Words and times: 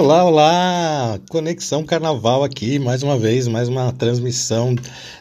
Olá, 0.00 0.24
olá! 0.24 1.20
Conexão 1.28 1.84
Carnaval 1.84 2.42
aqui, 2.42 2.78
mais 2.78 3.02
uma 3.02 3.18
vez, 3.18 3.46
mais 3.46 3.68
uma 3.68 3.92
transmissão 3.92 4.74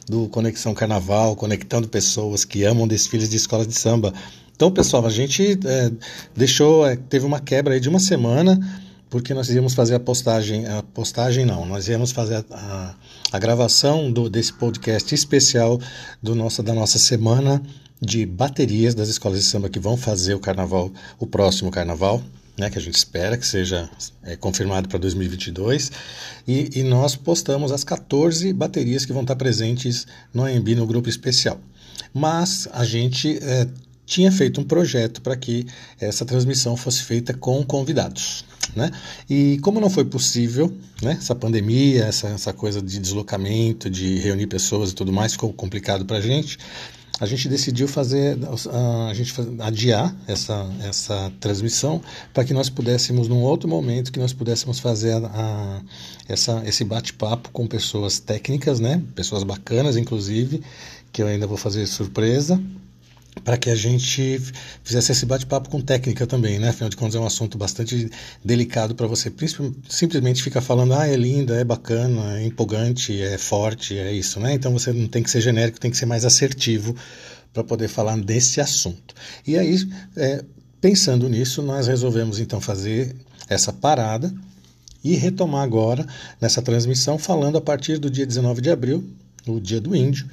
do 0.08 0.30
Conexão 0.30 0.74
Carnaval, 0.74 1.36
conectando 1.36 1.86
pessoas 1.90 2.46
que 2.46 2.64
amam 2.64 2.88
desfiles 2.88 3.28
de 3.28 3.36
escolas 3.36 3.68
de 3.68 3.78
samba. 3.78 4.14
Então, 4.56 4.72
pessoal, 4.72 5.06
a 5.06 5.10
gente 5.10 5.60
é, 5.66 5.92
deixou, 6.34 6.88
é, 6.88 6.96
teve 6.96 7.26
uma 7.26 7.42
quebra 7.42 7.74
aí 7.74 7.80
de 7.82 7.90
uma 7.90 8.00
semana, 8.00 8.58
porque 9.10 9.34
nós 9.34 9.50
íamos 9.50 9.74
fazer 9.74 9.96
a 9.96 10.00
postagem, 10.00 10.66
a 10.66 10.82
postagem 10.82 11.46
não, 11.46 11.66
nós 11.66 11.90
íamos 11.90 12.14
fazer 12.14 12.36
a, 12.36 12.46
a, 12.50 12.96
a 13.34 13.38
gravação 13.38 14.10
do, 14.10 14.30
desse 14.30 14.54
podcast 14.54 15.14
especial 15.14 15.78
do 16.24 16.34
da 16.64 16.74
nossa 16.74 16.98
semana 16.98 17.62
de 18.02 18.26
baterias 18.26 18.96
das 18.96 19.10
escolas 19.10 19.40
de 19.40 19.46
samba 19.46 19.68
que 19.68 19.78
vão 19.78 19.98
fazer 19.98 20.36
o 20.36 20.40
carnaval, 20.40 20.90
o 21.20 21.28
próximo 21.28 21.70
carnaval, 21.70 22.24
né, 22.60 22.70
que 22.70 22.78
a 22.78 22.82
gente 22.82 22.96
espera 22.96 23.38
que 23.38 23.48
seja 23.48 23.90
é, 24.24 24.36
confirmado 24.36 24.90
para 24.90 25.00
2022, 25.00 25.92
e, 26.46 26.80
e, 26.80 26.84
nós 26.84 27.16
postamos 27.16 27.72
as 27.72 27.84
14 27.84 28.52
baterias 28.52 29.06
que 29.06 29.14
vão 29.14 29.22
estar 29.22 29.36
presentes 29.36 30.06
no 30.34 30.44
AMB 30.44 30.76
no 30.76 30.86
grupo 30.86 31.08
especial. 31.08 31.60
Mas 32.14 32.68
a 32.74 32.84
gente 32.84 33.40
é, 33.42 33.68
tinha 34.06 34.32
feito 34.32 34.60
um 34.60 34.64
projeto 34.64 35.22
para 35.22 35.38
que 35.38 35.66
essa 36.00 36.26
transmissão 36.26 36.76
fosse 36.76 37.04
feita 37.04 37.34
com 37.34 37.64
convidados. 37.64 38.44
Né? 38.76 38.92
E 39.30 39.58
como 39.62 39.80
não 39.80 39.90
foi 39.90 40.06
possível, 40.06 40.76
né, 41.02 41.18
essa 41.20 41.34
pandemia, 41.34 42.04
essa, 42.06 42.28
essa 42.28 42.54
coisa 42.54 42.82
de 42.82 43.00
deslocamento, 43.00 43.90
de 43.90 44.20
reunir 44.20 44.48
pessoas 44.48 44.92
e 44.92 44.96
tudo 44.96 45.14
mais, 45.14 45.32
ficou 45.32 45.52
complicado 45.54 46.06
para 46.06 46.18
a 46.18 46.22
gente, 46.22 46.58
a 47.20 47.26
gente 47.26 47.50
decidiu 47.50 47.88
fazer, 47.88 48.38
a 49.10 49.14
gente 49.14 49.34
adiar 49.60 50.16
essa, 50.28 50.70
essa 50.82 51.32
transmissão 51.40 52.02
para 52.34 52.46
que 52.46 52.54
nós 52.54 52.70
pudéssemos, 52.70 53.28
num 53.28 53.42
outro 53.42 53.68
momento, 53.68 54.12
que 54.12 54.20
nós 54.20 54.32
pudéssemos 54.32 54.80
fazer 54.80 55.14
a, 55.14 55.28
a 55.28 55.82
essa, 56.28 56.62
esse 56.66 56.84
bate-papo 56.84 57.50
com 57.52 57.68
pessoas 57.68 58.20
técnicas, 58.20 58.80
né? 58.80 59.04
Pessoas 59.16 59.44
bacanas, 59.44 59.98
inclusive, 59.98 60.62
que 61.12 61.22
eu 61.22 61.28
ainda 61.28 61.46
vou 61.46 61.58
fazer 61.58 61.86
surpresa 61.88 62.62
para 63.44 63.58
que 63.58 63.70
a 63.70 63.76
gente 63.76 64.42
fizesse 64.84 65.12
esse 65.12 65.26
bate-papo 65.26 65.70
com 65.70 65.82
técnica 65.82 66.28
também, 66.28 66.60
né? 66.60 66.70
Afinal 66.70 66.90
de 66.90 66.98
contas 66.98 67.16
é 67.16 67.20
um 67.20 67.26
assunto 67.26 67.58
bastante 67.58 68.10
delicado 68.44 68.96
para 68.96 69.08
você 69.08 69.32
simplesmente 69.90 70.44
ficar 70.44 70.62
falando, 70.62 70.94
ah, 70.94 71.08
é 71.08 71.16
linda, 71.16 71.56
é 71.56 71.64
bacana, 71.64 72.40
é 72.40 72.46
empolgante, 72.46 73.22
é 73.22 73.38
forte, 73.38 73.98
é 73.98 74.12
isso, 74.12 74.40
né? 74.40 74.54
Então 74.54 74.72
você 74.72 74.92
não 74.92 75.08
tem 75.08 75.24
que 75.24 75.30
ser 75.30 75.42
genérico, 75.42 75.80
tem 75.80 75.92
que 75.92 75.98
ser 75.98 76.06
mais 76.06 76.26
assertivo 76.26 76.96
para 77.54 77.64
poder 77.64 77.88
falar 77.88 78.18
desse 78.18 78.62
assunto. 78.62 79.14
E 79.46 79.58
aí, 79.58 79.78
é, 80.16 80.44
pensando 80.80 81.28
nisso, 81.28 81.62
nós 81.62 81.88
resolvemos 81.88 82.40
então 82.40 82.62
fazer 82.62 83.16
essa 83.48 83.74
parada 83.74 84.34
e 85.04 85.16
retomar 85.16 85.64
agora 85.64 86.06
nessa 86.40 86.62
transmissão 86.62 87.18
falando 87.18 87.58
a 87.58 87.62
partir 87.62 87.98
do 87.98 88.10
dia 88.10 88.26
19 88.26 88.62
de 88.62 88.70
abril, 88.70 89.10
o 89.48 89.60
dia 89.60 89.80
do 89.80 89.96
índio, 89.96 90.28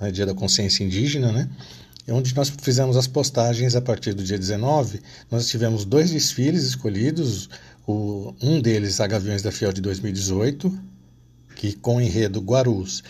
né, 0.00 0.10
dia 0.10 0.24
da 0.24 0.34
consciência 0.34 0.84
indígena, 0.84 1.32
né? 1.32 1.48
Onde 2.08 2.34
nós 2.34 2.52
fizemos 2.60 2.96
as 2.96 3.06
postagens 3.06 3.74
a 3.74 3.80
partir 3.80 4.12
do 4.12 4.22
dia 4.22 4.38
19. 4.38 5.00
Nós 5.30 5.48
tivemos 5.48 5.84
dois 5.84 6.10
desfiles 6.10 6.64
escolhidos, 6.64 7.48
o, 7.86 8.34
um 8.42 8.60
deles, 8.60 9.00
a 9.00 9.06
Gaviões 9.06 9.42
da 9.42 9.50
Fiel 9.50 9.72
de 9.72 9.80
2018, 9.80 10.76
que 11.56 11.74
com 11.74 12.00
enredo 12.00 12.40
Guarus. 12.40 13.02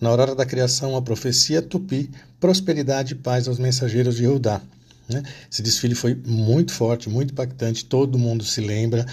Na 0.00 0.08
Aurora 0.08 0.34
da 0.34 0.46
Criação, 0.46 0.96
a 0.96 1.02
profecia 1.02 1.60
Tupi, 1.60 2.10
prosperidade 2.40 3.12
e 3.12 3.16
paz 3.16 3.46
aos 3.46 3.58
mensageiros 3.58 4.16
de 4.16 4.24
Eudá. 4.24 4.60
Né? 5.08 5.22
Esse 5.50 5.62
desfile 5.62 5.94
foi 5.94 6.14
muito 6.14 6.72
forte, 6.72 7.08
muito 7.08 7.32
impactante, 7.32 7.84
todo 7.84 8.18
mundo 8.18 8.44
se 8.44 8.60
lembra 8.60 9.04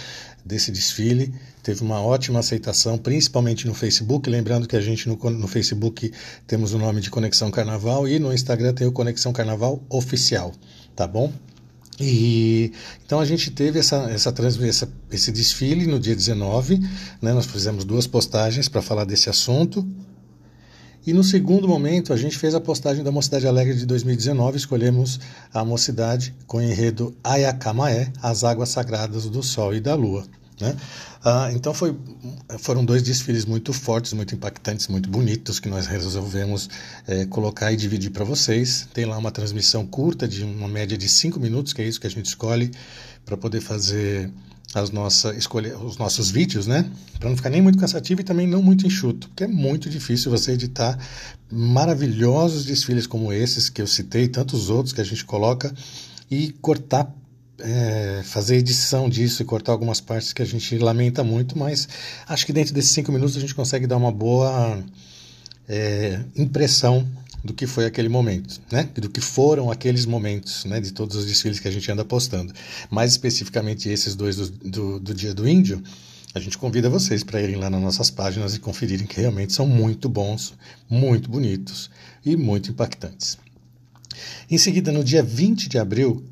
desse 0.48 0.72
desfile. 0.72 1.34
Teve 1.62 1.84
uma 1.84 2.02
ótima 2.02 2.40
aceitação, 2.40 2.98
principalmente 2.98 3.68
no 3.68 3.74
Facebook. 3.74 4.30
Lembrando 4.30 4.68
que 4.68 4.76
a 4.76 4.82
gente 4.82 5.08
no, 5.08 5.16
no 5.16 5.48
Facebook 5.48 6.12
temos 6.48 6.74
o 6.74 6.80
nome 6.80 7.02
de 7.02 7.10
Conexão 7.10 7.52
Carnaval 7.52 8.08
e 8.08 8.18
no 8.18 8.34
Instagram 8.34 8.74
tem 8.74 8.88
o 8.88 8.92
Conexão 8.92 9.34
Carnaval 9.34 9.84
Oficial, 9.90 10.54
tá 10.96 11.06
bom? 11.06 11.32
E 12.00 12.72
então 13.06 13.20
a 13.20 13.26
gente 13.26 13.50
teve 13.52 13.80
essa, 13.80 14.10
essa, 14.12 14.34
essa, 14.64 14.90
esse 15.12 15.32
desfile 15.32 15.88
no 15.88 16.00
dia 16.00 16.16
19, 16.16 16.78
né? 17.22 17.34
nós 17.34 17.46
fizemos 17.48 17.84
duas 17.84 18.06
postagens 18.06 18.70
para 18.70 18.82
falar 18.82 19.04
desse 19.04 19.30
assunto. 19.30 19.86
E 21.08 21.14
no 21.14 21.24
segundo 21.24 21.70
momento, 21.70 22.12
a 22.12 22.18
gente 22.18 22.38
fez 22.38 22.54
a 22.54 22.60
postagem 22.60 23.02
da 23.02 23.14
Mocidade 23.14 23.48
Alegre 23.48 23.74
de 23.74 23.86
2019, 23.86 24.58
escolhemos 24.58 25.22
a 25.54 25.64
Mocidade 25.64 26.36
com 26.46 26.58
o 26.58 26.62
enredo 26.62 27.16
Ayakamaé, 27.24 28.12
as 28.22 28.44
águas 28.44 28.68
sagradas 28.68 29.24
do 29.30 29.42
Sol 29.42 29.74
e 29.74 29.80
da 29.80 29.96
Lua. 29.96 30.26
Né? 30.60 30.76
Ah, 31.24 31.50
então 31.54 31.74
foi, 31.74 31.96
foram 32.60 32.84
dois 32.84 33.02
desfiles 33.02 33.46
muito 33.46 33.72
fortes, 33.72 34.12
muito 34.12 34.36
impactantes, 34.36 34.90
muito 34.90 35.10
bonitos 35.10 35.62
que 35.62 35.70
nós 35.70 35.86
resolvemos 35.86 36.70
é, 37.08 37.26
colocar 37.26 37.72
e 37.72 37.78
dividir 37.78 38.12
para 38.12 38.26
vocês. 38.26 38.86
Tem 38.94 39.06
lá 39.06 39.18
uma 39.18 39.32
transmissão 39.32 39.88
curta 39.88 40.28
de 40.28 40.44
uma 40.44 40.68
média 40.68 40.98
de 40.98 41.08
cinco 41.08 41.40
minutos, 41.40 41.72
que 41.72 41.82
é 41.82 41.88
isso 41.88 42.02
que 42.02 42.08
a 42.08 42.10
gente 42.10 42.26
escolhe 42.26 42.70
para 43.24 43.38
poder 43.38 43.62
fazer 43.62 44.30
as 44.74 44.90
nossa, 44.90 45.34
escolher 45.36 45.76
os 45.78 45.98
nossos 45.98 46.30
vídeos, 46.30 46.68
né? 46.68 46.90
Para 47.20 47.30
não 47.30 47.38
ficar 47.38 47.50
nem 47.50 47.62
muito 47.62 47.78
cansativo 47.78 48.22
e 48.22 48.24
também 48.24 48.46
não 48.46 48.62
muito 48.62 48.86
enxuto, 48.86 49.30
porque 49.30 49.46
é 49.46 49.48
muito 49.48 49.90
difícil 49.90 50.30
você 50.30 50.52
editar 50.52 50.98
maravilhosos 51.52 52.66
desfiles 52.66 53.08
como 53.08 53.32
esses 53.32 53.70
que 53.70 53.82
eu 53.82 53.88
citei, 53.88 54.28
tantos 54.28 54.70
outros 54.70 54.94
que 54.94 55.02
a 55.02 55.06
gente 55.06 55.24
coloca 55.24 55.74
e 56.30 56.50
cortar 56.62 57.12
é, 57.60 58.22
fazer 58.24 58.58
edição 58.58 59.10
disso 59.10 59.42
e 59.42 59.46
cortar 59.46 59.72
algumas 59.72 60.00
partes 60.00 60.32
que 60.34 60.42
a 60.42 60.46
gente 60.46 60.78
lamenta 60.78 61.24
muito, 61.24 61.58
mas 61.58 61.88
acho 62.28 62.46
que 62.46 62.54
dentro 62.54 62.74
desses 62.74 62.92
cinco 62.92 63.12
minutos 63.12 63.36
a 63.36 63.40
gente 63.40 63.56
consegue 63.56 63.88
dar 63.88 63.98
uma 63.98 64.12
boa 64.12 64.84
é, 65.68 66.20
impressão 66.36 67.08
do 67.48 67.54
que 67.54 67.66
foi 67.66 67.86
aquele 67.86 68.10
momento, 68.10 68.60
né? 68.70 68.90
Do 68.96 69.10
que 69.10 69.22
foram 69.22 69.72
aqueles 69.72 70.06
momentos, 70.06 70.66
né? 70.66 70.82
De 70.82 70.92
todos 70.92 71.16
os 71.16 71.26
desfiles 71.26 71.60
que 71.60 71.68
a 71.68 71.72
gente 71.72 71.90
anda 71.90 72.04
postando. 72.04 72.54
Mais 72.92 73.12
especificamente 73.12 73.88
esses 73.90 74.16
dois 74.16 74.36
do, 74.36 74.50
do, 74.50 75.00
do 75.00 75.14
Dia 75.14 75.34
do 75.34 75.48
Índio, 75.48 75.82
a 76.36 76.40
gente 76.40 76.58
convida 76.58 76.90
vocês 76.90 77.24
para 77.24 77.42
irem 77.42 77.56
lá 77.56 77.70
nas 77.70 77.82
nossas 77.82 78.10
páginas 78.10 78.54
e 78.54 78.60
conferirem 78.60 79.08
que 79.08 79.22
realmente 79.22 79.54
são 79.54 79.66
muito 79.66 80.10
bons, 80.10 80.54
muito 80.90 81.30
bonitos 81.30 81.90
e 82.26 82.36
muito 82.36 82.70
impactantes. 82.70 83.38
Em 84.52 84.58
seguida, 84.58 84.92
no 84.92 85.04
dia 85.04 85.24
20 85.24 85.70
de 85.70 85.80
abril, 85.80 86.24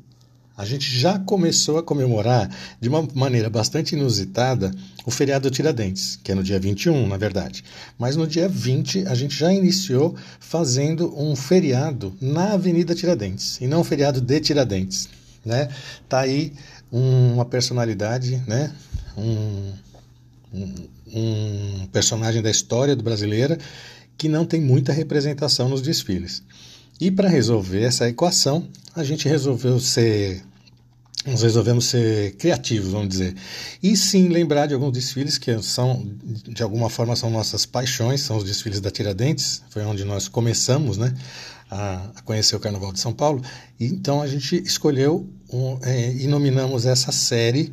a 0.56 0.64
gente 0.64 0.90
já 0.90 1.18
começou 1.18 1.78
a 1.78 1.82
comemorar 1.82 2.50
de 2.80 2.88
uma 2.88 3.06
maneira 3.14 3.50
bastante 3.50 3.94
inusitada 3.94 4.72
o 5.04 5.10
feriado 5.10 5.50
Tiradentes, 5.50 6.18
que 6.22 6.32
é 6.32 6.34
no 6.34 6.42
dia 6.42 6.58
21, 6.58 7.06
na 7.06 7.16
verdade. 7.16 7.62
Mas 7.98 8.16
no 8.16 8.26
dia 8.26 8.48
20 8.48 9.06
a 9.06 9.14
gente 9.14 9.36
já 9.36 9.52
iniciou 9.52 10.16
fazendo 10.40 11.12
um 11.20 11.36
feriado 11.36 12.16
na 12.20 12.54
Avenida 12.54 12.94
Tiradentes, 12.94 13.60
e 13.60 13.66
não 13.66 13.80
um 13.80 13.84
feriado 13.84 14.20
de 14.20 14.40
Tiradentes. 14.40 15.08
Né? 15.44 15.68
Tá 16.08 16.20
aí 16.20 16.52
uma 16.90 17.44
personalidade, 17.44 18.42
né? 18.46 18.72
um, 19.16 19.72
um, 20.52 20.74
um 21.12 21.86
personagem 21.92 22.42
da 22.42 22.50
história 22.50 22.96
do 22.96 23.02
brasileira 23.02 23.58
que 24.16 24.28
não 24.28 24.44
tem 24.44 24.60
muita 24.60 24.92
representação 24.92 25.68
nos 25.68 25.82
desfiles. 25.82 26.42
E 27.00 27.10
para 27.10 27.28
resolver 27.28 27.82
essa 27.82 28.08
equação, 28.08 28.68
a 28.94 29.04
gente 29.04 29.28
resolveu 29.28 29.78
ser 29.78 30.42
nós 31.26 31.42
resolvemos 31.42 31.86
ser 31.86 32.36
criativos, 32.36 32.92
vamos 32.92 33.08
dizer. 33.08 33.34
E 33.82 33.96
sim 33.96 34.28
lembrar 34.28 34.66
de 34.66 34.74
alguns 34.74 34.92
desfiles 34.92 35.36
que 35.36 35.60
são, 35.60 36.08
de 36.24 36.62
alguma 36.62 36.88
forma, 36.88 37.16
são 37.16 37.28
nossas 37.28 37.66
paixões, 37.66 38.20
são 38.20 38.36
os 38.36 38.44
desfiles 38.44 38.80
da 38.80 38.92
Tiradentes, 38.92 39.60
foi 39.70 39.82
onde 39.84 40.04
nós 40.04 40.28
começamos 40.28 40.96
né, 40.96 41.12
a, 41.68 42.12
conhecer 42.24 42.54
o 42.54 42.60
Carnaval 42.60 42.92
de 42.92 43.00
São 43.00 43.12
Paulo. 43.12 43.42
E, 43.78 43.86
então 43.86 44.22
a 44.22 44.28
gente 44.28 44.62
escolheu 44.64 45.28
um, 45.52 45.78
é, 45.82 46.12
e 46.12 46.28
nominamos 46.28 46.86
essa 46.86 47.10
série 47.10 47.72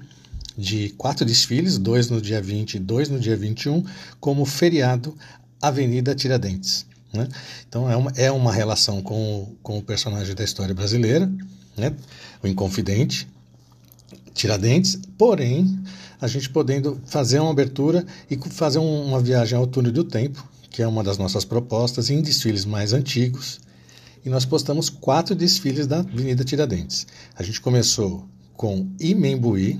de 0.57 0.89
quatro 0.97 1.23
desfiles, 1.23 1.77
dois 1.77 2.09
no 2.09 2.19
dia 2.19 2.41
20 2.41 2.75
e 2.75 2.79
dois 2.79 3.07
no 3.07 3.19
dia 3.19 3.37
21, 3.37 3.83
como 4.19 4.45
feriado 4.45 5.15
Avenida 5.61 6.15
Tiradentes. 6.15 6.87
Né? 7.13 7.27
Então 7.67 7.89
é 7.89 7.95
uma, 7.95 8.11
é 8.15 8.31
uma 8.31 8.51
relação 8.51 9.01
com, 9.01 9.55
com 9.61 9.77
o 9.77 9.83
personagem 9.83 10.33
da 10.33 10.43
história 10.43 10.73
brasileira, 10.73 11.31
né? 11.77 11.93
o 12.41 12.47
Inconfidente, 12.47 13.27
Tiradentes, 14.33 14.99
porém 15.17 15.79
a 16.19 16.27
gente 16.27 16.49
podendo 16.49 16.99
fazer 17.05 17.39
uma 17.39 17.51
abertura 17.51 18.05
e 18.31 18.37
fazer 18.49 18.79
uma 18.79 19.19
viagem 19.19 19.57
ao 19.57 19.67
túnel 19.67 19.91
do 19.91 20.03
tempo, 20.03 20.43
que 20.69 20.81
é 20.81 20.87
uma 20.87 21.03
das 21.03 21.17
nossas 21.17 21.45
propostas, 21.45 22.09
em 22.09 22.21
desfiles 22.21 22.65
mais 22.65 22.93
antigos. 22.93 23.59
E 24.25 24.29
nós 24.29 24.45
postamos 24.45 24.89
quatro 24.89 25.35
desfiles 25.35 25.85
da 25.85 25.99
Avenida 25.99 26.43
Tiradentes. 26.43 27.05
A 27.35 27.43
gente 27.43 27.61
começou 27.61 28.25
com 28.55 28.89
Imembuí, 28.99 29.79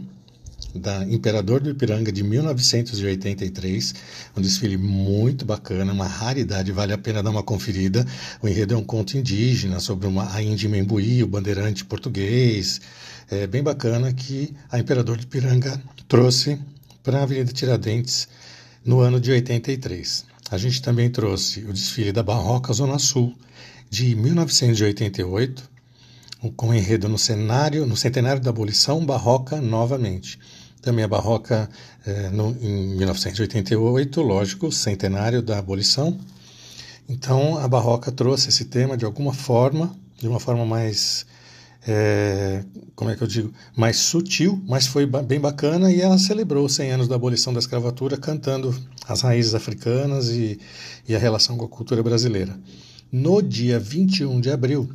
da 0.73 1.03
Imperador 1.05 1.59
do 1.59 1.69
Ipiranga 1.69 2.11
de 2.11 2.23
1983, 2.23 3.94
um 4.35 4.41
desfile 4.41 4.77
muito 4.77 5.45
bacana, 5.45 5.94
uma 5.94 6.07
raridade, 6.07 6.71
vale 6.71 6.94
a 6.94 6.97
pena 6.97 7.21
dar 7.21 7.29
uma 7.29 7.44
conferida. 7.44 8.05
O 8.41 8.47
enredo 8.47 8.73
é 8.73 8.77
um 8.77 8.83
conto 8.83 9.17
indígena 9.17 9.79
sobre 9.79 10.07
uma, 10.07 10.33
a 10.33 10.41
Índia 10.41 10.67
Membuí, 10.67 11.21
o 11.23 11.27
bandeirante 11.27 11.85
português, 11.85 12.81
é 13.29 13.47
bem 13.47 13.63
bacana 13.63 14.11
que 14.13 14.53
a 14.71 14.79
Imperador 14.79 15.17
do 15.17 15.23
Ipiranga 15.23 15.81
trouxe 16.07 16.59
para 17.03 17.19
a 17.19 17.23
Avenida 17.23 17.51
Tiradentes 17.51 18.27
no 18.83 18.99
ano 18.99 19.19
de 19.19 19.31
83. 19.31 20.25
A 20.51 20.57
gente 20.57 20.81
também 20.81 21.09
trouxe 21.09 21.61
o 21.61 21.73
desfile 21.73 22.11
da 22.11 22.21
Barroca 22.21 22.73
Zona 22.73 22.99
Sul 22.99 23.35
de 23.89 24.15
1988, 24.15 25.69
com 26.51 26.74
enredo 26.74 27.07
no 27.07 27.18
cenário, 27.18 27.86
no 27.86 27.95
centenário 27.95 28.42
da 28.42 28.50
abolição, 28.50 29.06
Barroca 29.06 29.62
novamente. 29.62 30.40
Também 30.81 31.06
a 31.06 31.07
Barroca 31.07 31.69
eh, 32.06 32.30
no, 32.30 32.56
em 32.62 32.95
1988, 32.98 34.22
lógico, 34.22 34.72
centenário 34.72 35.42
da 35.42 35.60
abolição. 35.60 36.19
Então 37.07 37.57
a 37.57 37.68
Barroca 37.68 38.12
trouxe 38.12 38.50
esse 38.50 38.66
tema 38.66 38.98
de 38.98 39.06
alguma 39.06 39.34
forma, 39.34 39.95
de 40.18 40.28
uma 40.28 40.40
forma 40.40 40.66
mais 40.66 41.25
é, 41.88 42.63
como 42.95 43.10
é 43.10 43.16
que 43.16 43.24
eu 43.24 43.28
digo, 43.28 43.54
mais 43.75 43.98
sutil, 43.98 44.62
mas 44.68 44.88
foi 44.88 45.06
bem 45.06 45.40
bacana 45.40 45.92
e 45.92 46.01
ela 46.01 46.18
celebrou 46.18 46.66
os 46.66 46.75
100 46.75 46.92
anos 46.92 47.07
da 47.07 47.16
abolição 47.16 47.54
da 47.54 47.60
escravatura 47.60 48.18
cantando 48.18 48.74
as 49.07 49.22
raízes 49.22 49.54
africanas 49.54 50.30
e, 50.30 50.60
e 51.07 51.16
a 51.16 51.19
relação 51.19 51.57
com 51.57 51.66
a 51.66 51.69
cultura 51.69 52.01
brasileira. 52.01 52.57
No 53.12 53.42
dia 53.42 53.80
21 53.80 54.40
de 54.40 54.50
abril, 54.50 54.90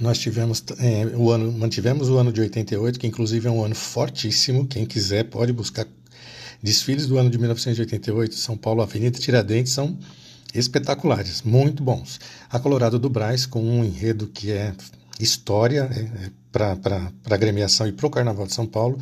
nós 0.00 0.18
tivemos 0.18 0.62
é, 0.78 1.06
o 1.16 1.30
ano, 1.30 1.52
mantivemos 1.52 2.08
o 2.08 2.16
ano 2.16 2.32
de 2.32 2.40
88, 2.40 2.98
que 2.98 3.06
inclusive 3.06 3.46
é 3.46 3.50
um 3.50 3.64
ano 3.64 3.74
fortíssimo. 3.74 4.66
Quem 4.66 4.86
quiser 4.86 5.24
pode 5.24 5.52
buscar 5.52 5.86
desfiles 6.62 7.06
do 7.06 7.18
ano 7.18 7.30
de 7.30 7.38
1988, 7.38 8.34
São 8.34 8.56
Paulo, 8.56 8.82
Avenida 8.82 9.18
Tiradentes, 9.18 9.72
são 9.72 9.98
espetaculares, 10.54 11.42
muito 11.42 11.82
bons. 11.82 12.18
A 12.50 12.58
Colorado 12.58 12.98
do 12.98 13.08
Braz, 13.08 13.46
com 13.46 13.62
um 13.62 13.84
enredo 13.84 14.26
que 14.26 14.50
é 14.50 14.74
história 15.18 15.88
é, 15.92 16.26
é 16.26 16.30
para 16.50 17.12
a 17.30 17.34
agremiação 17.34 17.86
e 17.86 17.92
para 17.92 18.06
o 18.06 18.10
Carnaval 18.10 18.46
de 18.46 18.54
São 18.54 18.66
Paulo, 18.66 18.98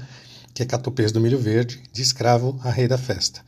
que 0.52 0.62
é 0.62 0.66
Catopês 0.66 1.12
do 1.12 1.20
Milho 1.20 1.38
Verde, 1.38 1.80
de 1.92 2.02
escravo 2.02 2.58
a 2.62 2.70
rei 2.70 2.88
da 2.88 2.98
festa. 2.98 3.40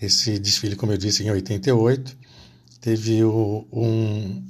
Esse 0.00 0.38
desfile, 0.38 0.76
como 0.76 0.92
eu 0.92 0.98
disse, 0.98 1.22
em 1.22 1.30
88, 1.30 2.16
teve 2.80 3.24
o, 3.24 3.66
um, 3.72 4.46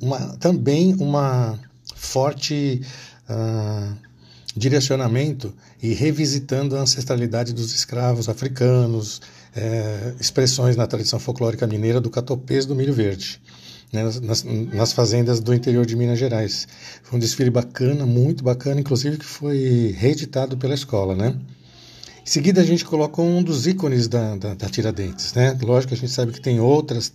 uma, 0.00 0.36
também 0.36 0.94
uma 0.94 1.58
forte 2.02 2.82
uh, 3.30 3.96
direcionamento 4.56 5.54
e 5.80 5.94
revisitando 5.94 6.76
a 6.76 6.80
ancestralidade 6.80 7.52
dos 7.52 7.74
escravos 7.74 8.28
africanos, 8.28 9.22
é, 9.54 10.12
expressões 10.20 10.76
na 10.76 10.86
tradição 10.86 11.18
folclórica 11.18 11.66
mineira 11.66 12.00
do 12.00 12.10
catopês 12.10 12.66
do 12.66 12.74
milho 12.74 12.92
verde 12.92 13.40
né, 13.92 14.02
nas, 14.22 14.42
nas, 14.42 14.92
fazendas 14.92 15.38
do 15.40 15.54
interior 15.54 15.86
de 15.86 15.94
Minas 15.94 16.18
Gerais. 16.18 16.66
Foi 17.02 17.16
um 17.16 17.20
desfile 17.20 17.50
bacana, 17.50 18.04
muito 18.04 18.42
bacana, 18.42 18.80
inclusive 18.80 19.16
que 19.16 19.24
foi 19.24 19.94
reeditado 19.96 20.56
pela 20.56 20.74
escola, 20.74 21.14
né? 21.14 21.34
Em 22.24 22.30
seguida 22.30 22.60
a 22.60 22.64
gente 22.64 22.84
coloca 22.84 23.20
um 23.20 23.42
dos 23.42 23.66
ícones 23.66 24.06
da, 24.06 24.36
da, 24.36 24.54
da 24.54 24.68
Tiradentes, 24.68 25.34
né? 25.34 25.58
Lógico 25.60 25.88
que 25.88 25.94
a 25.94 25.98
gente 25.98 26.12
sabe 26.12 26.30
que 26.30 26.40
tem 26.40 26.60
outras, 26.60 27.12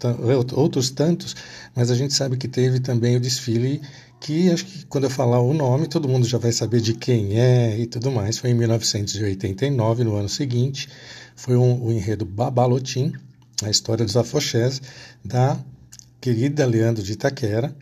outros 0.53 0.91
tantos, 0.91 1.33
mas 1.73 1.89
a 1.89 1.95
gente 1.95 2.13
sabe 2.13 2.35
que 2.35 2.47
teve 2.47 2.81
também 2.81 3.15
o 3.15 3.19
desfile 3.19 3.81
que 4.19 4.51
acho 4.51 4.65
que 4.65 4.85
quando 4.85 5.05
eu 5.05 5.09
falar 5.09 5.39
o 5.39 5.53
nome 5.53 5.87
todo 5.87 6.09
mundo 6.09 6.27
já 6.27 6.37
vai 6.37 6.51
saber 6.51 6.81
de 6.81 6.93
quem 6.93 7.39
é 7.39 7.79
e 7.79 7.87
tudo 7.87 8.11
mais. 8.11 8.37
Foi 8.37 8.49
em 8.49 8.53
1989, 8.53 10.03
no 10.03 10.15
ano 10.15 10.27
seguinte, 10.27 10.89
foi 11.37 11.55
um, 11.55 11.85
o 11.85 11.91
enredo 11.91 12.25
Babalotim, 12.25 13.13
a 13.63 13.69
história 13.69 14.03
dos 14.03 14.17
afoxés 14.17 14.81
da 15.23 15.57
querida 16.19 16.65
Leandro 16.65 17.01
de 17.01 17.13
Itaquera, 17.13 17.73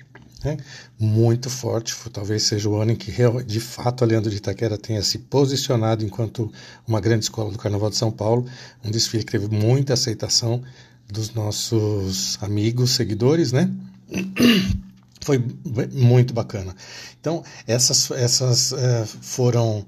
né? 0.45 0.57
muito 1.00 1.50
forte, 1.50 1.95
talvez 2.12 2.44
seja 2.44 2.69
o 2.69 2.80
ano 2.80 2.92
em 2.92 2.95
que 2.95 3.12
de 3.45 3.59
fato 3.59 4.03
a 4.03 4.07
Leandro 4.07 4.30
de 4.30 4.38
Itaquera 4.38 4.77
tenha 4.77 5.01
se 5.01 5.18
posicionado 5.18 6.06
enquanto 6.06 6.51
uma 6.88 7.01
grande 7.01 7.25
escola 7.25 7.51
do 7.51 7.57
Carnaval 7.57 7.89
de 7.89 7.97
São 7.97 8.12
Paulo, 8.12 8.45
um 8.83 8.92
desfile 8.92 9.24
que 9.24 9.31
teve 9.31 9.47
muita 9.47 9.94
aceitação 9.94 10.63
dos 11.12 11.33
nossos 11.33 12.38
amigos, 12.42 12.92
seguidores, 12.92 13.51
né? 13.51 13.69
Foi 15.21 15.44
muito 15.92 16.33
bacana. 16.33 16.75
Então, 17.19 17.44
essas, 17.65 18.12
essas 18.12 18.74
é, 18.74 19.06
foram 19.06 19.83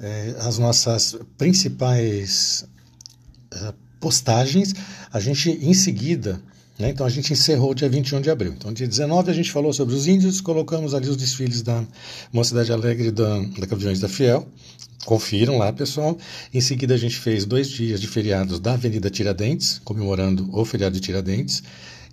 é, 0.00 0.34
as 0.40 0.56
nossas 0.56 1.14
principais 1.36 2.66
é, 3.50 3.74
postagens. 4.00 4.74
A 5.12 5.20
gente, 5.20 5.50
em 5.50 5.74
seguida, 5.74 6.40
né? 6.78 6.90
Então 6.90 7.04
a 7.04 7.10
gente 7.10 7.32
encerrou 7.32 7.74
dia 7.74 7.88
21 7.88 8.20
de 8.20 8.30
abril. 8.30 8.54
Então, 8.56 8.72
dia 8.72 8.86
19 8.86 9.30
a 9.30 9.34
gente 9.34 9.50
falou 9.50 9.72
sobre 9.72 9.94
os 9.94 10.06
índios, 10.06 10.40
colocamos 10.40 10.94
ali 10.94 11.08
os 11.08 11.16
desfiles 11.16 11.62
da 11.62 11.82
Mocidade 12.32 12.72
Alegre 12.72 13.10
da, 13.10 13.40
da 13.58 13.66
Caminhões 13.66 13.98
da 14.00 14.08
Fiel. 14.08 14.46
Confiram 15.04 15.58
lá, 15.58 15.72
pessoal. 15.72 16.18
Em 16.52 16.60
seguida, 16.60 16.94
a 16.94 16.98
gente 16.98 17.16
fez 17.16 17.44
dois 17.44 17.68
dias 17.68 18.00
de 18.00 18.06
feriados 18.06 18.60
da 18.60 18.74
Avenida 18.74 19.08
Tiradentes, 19.08 19.80
comemorando 19.84 20.48
o 20.52 20.64
feriado 20.64 20.94
de 20.94 21.00
Tiradentes. 21.00 21.62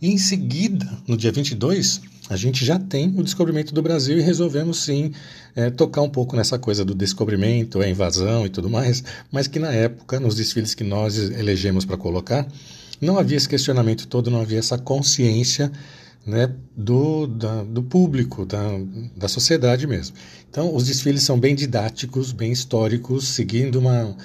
E 0.02 0.10
em 0.10 0.18
seguida, 0.18 0.88
no 1.08 1.18
dia 1.18 1.32
22, 1.32 2.02
a 2.30 2.36
gente 2.36 2.66
já 2.66 2.80
tem 2.80 3.14
o 3.18 3.24
descobrimento 3.24 3.74
do 3.74 3.82
Brasil 3.82 4.18
e 4.18 4.22
resolvemos 4.22 4.84
sim 4.84 5.12
é, 5.56 5.70
tocar 5.70 6.02
um 6.02 6.10
pouco 6.10 6.36
nessa 6.36 6.60
coisa 6.60 6.84
do 6.84 6.94
descobrimento, 6.94 7.82
a 7.82 7.88
invasão 7.88 8.46
e 8.46 8.50
tudo 8.50 8.70
mais, 8.70 9.04
mas 9.32 9.48
que 9.48 9.60
na 9.60 9.72
época, 9.72 10.20
nos 10.20 10.36
desfiles 10.36 10.74
que 10.74 10.84
nós 10.84 11.18
elegemos 11.18 11.86
para 11.86 11.98
colocar, 11.98 12.48
não 13.02 13.18
havia 13.18 13.38
esse 13.38 13.50
questionamento 13.50 14.08
todo, 14.08 14.32
não 14.32 14.42
havia 14.42 14.60
essa 14.60 14.78
consciência 14.78 15.72
né, 16.26 16.52
do, 16.76 17.28
da, 17.28 17.64
do 17.64 17.84
público, 17.84 18.46
da, 18.46 18.64
da 19.16 19.28
sociedade 19.28 19.86
mesmo. 19.86 20.16
Então, 20.50 20.74
os 20.74 20.86
desfiles 20.86 21.24
são 21.24 21.40
bem 21.40 21.54
didáticos, 21.54 22.32
bem 22.32 22.52
históricos, 22.52 23.28
seguindo 23.28 23.78
uma, 23.78 24.16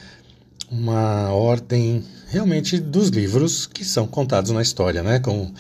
uma 0.70 1.31
ordem 1.31 2.02
realmente 2.28 2.78
dos 2.78 3.08
livros 3.08 3.67
que 3.67 3.84
são 3.84 4.06
contados 4.06 4.50
na 4.50 4.62
história, 4.62 5.03
né, 5.03 5.19
como, 5.19 5.53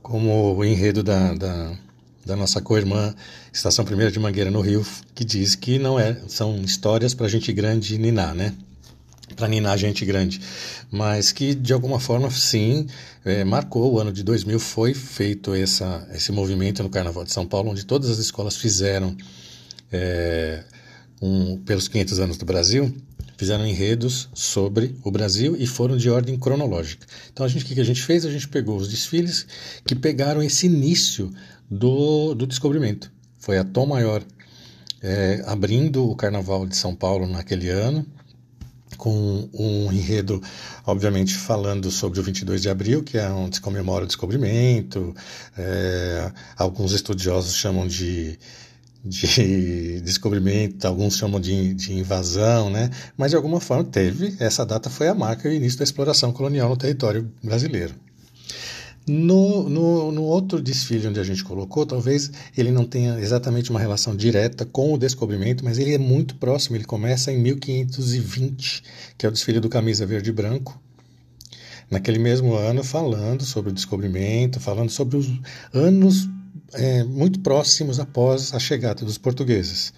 como 0.00 0.54
o 0.54 0.64
enredo 0.64 1.02
da, 1.02 1.34
da, 1.34 1.72
da 2.24 2.36
nossa 2.36 2.60
co-irmã 2.60 3.14
Estação 3.52 3.84
Primeira 3.84 4.10
de 4.10 4.18
Mangueira 4.18 4.50
no 4.50 4.60
Rio, 4.60 4.86
que 5.14 5.24
diz 5.24 5.54
que 5.54 5.78
não 5.78 5.98
é, 5.98 6.16
são 6.26 6.56
histórias 6.62 7.12
para 7.12 7.28
gente 7.28 7.52
grande 7.52 7.98
ninar, 7.98 8.34
né? 8.34 8.54
Para 9.32 9.48
ninar 9.48 9.76
gente 9.76 10.04
grande, 10.04 10.40
mas 10.90 11.32
que 11.32 11.54
de 11.54 11.72
alguma 11.72 11.98
forma 11.98 12.30
sim 12.30 12.86
é, 13.24 13.44
marcou 13.44 13.92
o 13.92 13.98
ano 13.98 14.12
de 14.12 14.22
2000 14.22 14.58
foi 14.58 14.94
feito 14.94 15.54
essa, 15.54 16.06
esse 16.14 16.32
movimento 16.32 16.82
no 16.82 16.90
Carnaval 16.90 17.24
de 17.24 17.32
São 17.32 17.46
Paulo 17.46 17.70
onde 17.70 17.84
todas 17.84 18.10
as 18.10 18.18
escolas 18.18 18.56
fizeram 18.56 19.16
é, 19.92 20.64
um, 21.20 21.56
pelos 21.58 21.88
500 21.88 22.20
anos 22.20 22.36
do 22.36 22.44
Brasil 22.44 22.94
fizeram 23.36 23.66
enredos 23.66 24.28
sobre 24.32 24.94
o 25.02 25.10
Brasil 25.10 25.56
e 25.58 25.66
foram 25.66 25.96
de 25.96 26.08
ordem 26.08 26.38
cronológica. 26.38 27.04
Então 27.32 27.44
a 27.44 27.48
gente 27.48 27.64
o 27.64 27.66
que 27.66 27.80
a 27.80 27.84
gente 27.84 28.00
fez 28.00 28.24
a 28.24 28.30
gente 28.30 28.46
pegou 28.46 28.76
os 28.76 28.88
desfiles 28.88 29.46
que 29.84 29.96
pegaram 29.96 30.40
esse 30.40 30.66
início 30.66 31.28
do, 31.68 32.34
do 32.34 32.46
descobrimento. 32.46 33.10
Foi 33.38 33.58
a 33.58 33.64
Tom 33.64 33.86
Maior 33.86 34.22
é, 35.02 35.42
abrindo 35.46 36.08
o 36.08 36.14
Carnaval 36.14 36.66
de 36.66 36.76
São 36.76 36.94
Paulo 36.94 37.26
naquele 37.26 37.68
ano 37.68 38.06
com 38.96 39.48
um 39.52 39.92
enredo, 39.92 40.42
obviamente, 40.86 41.34
falando 41.34 41.90
sobre 41.90 42.20
o 42.20 42.22
22 42.22 42.62
de 42.62 42.68
abril, 42.68 43.02
que 43.02 43.18
é 43.18 43.28
onde 43.28 43.56
se 43.56 43.60
comemora 43.60 44.04
o 44.04 44.06
descobrimento. 44.06 45.14
É, 45.56 46.30
alguns 46.56 46.92
estudiosos 46.92 47.54
chamam 47.54 47.86
de, 47.86 48.38
de 49.04 50.00
descobrimento, 50.04 50.86
alguns 50.86 51.16
chamam 51.16 51.40
de, 51.40 51.74
de 51.74 51.94
invasão, 51.94 52.70
né? 52.70 52.90
mas 53.16 53.30
de 53.30 53.36
alguma 53.36 53.60
forma 53.60 53.84
teve, 53.84 54.36
essa 54.38 54.64
data 54.64 54.88
foi 54.88 55.08
a 55.08 55.14
marca 55.14 55.48
e 55.48 55.52
o 55.52 55.54
início 55.54 55.78
da 55.78 55.84
exploração 55.84 56.32
colonial 56.32 56.68
no 56.68 56.76
território 56.76 57.30
brasileiro. 57.42 57.94
No, 59.06 59.68
no, 59.68 60.12
no, 60.12 60.22
outro 60.22 60.62
desfile 60.62 61.08
onde 61.08 61.18
a 61.18 61.24
gente 61.24 61.42
colocou, 61.42 61.84
talvez 61.84 62.30
ele 62.56 62.70
não 62.70 62.84
tenha 62.84 63.18
exatamente 63.18 63.70
uma 63.70 63.80
relação 63.80 64.14
direta 64.14 64.64
com 64.64 64.94
o 64.94 64.98
descobrimento, 64.98 65.64
mas 65.64 65.78
ele 65.78 65.94
é 65.94 65.98
muito 65.98 66.36
próximo. 66.36 66.76
Ele 66.76 66.84
começa 66.84 67.32
em 67.32 67.38
1520, 67.38 68.82
que 69.18 69.26
é 69.26 69.28
o 69.28 69.32
desfile 69.32 69.58
do 69.58 69.68
Camisa 69.68 70.06
Verde 70.06 70.30
e 70.30 70.32
Branco. 70.32 70.80
Naquele 71.90 72.18
mesmo 72.18 72.54
ano, 72.54 72.84
falando 72.84 73.44
sobre 73.44 73.70
o 73.70 73.74
descobrimento, 73.74 74.60
falando 74.60 74.90
sobre 74.90 75.16
os 75.16 75.26
anos 75.74 76.28
é, 76.72 77.02
muito 77.02 77.40
próximos 77.40 77.98
após 77.98 78.54
a 78.54 78.58
chegada 78.58 79.04
dos 79.04 79.18
portugueses. 79.18 79.92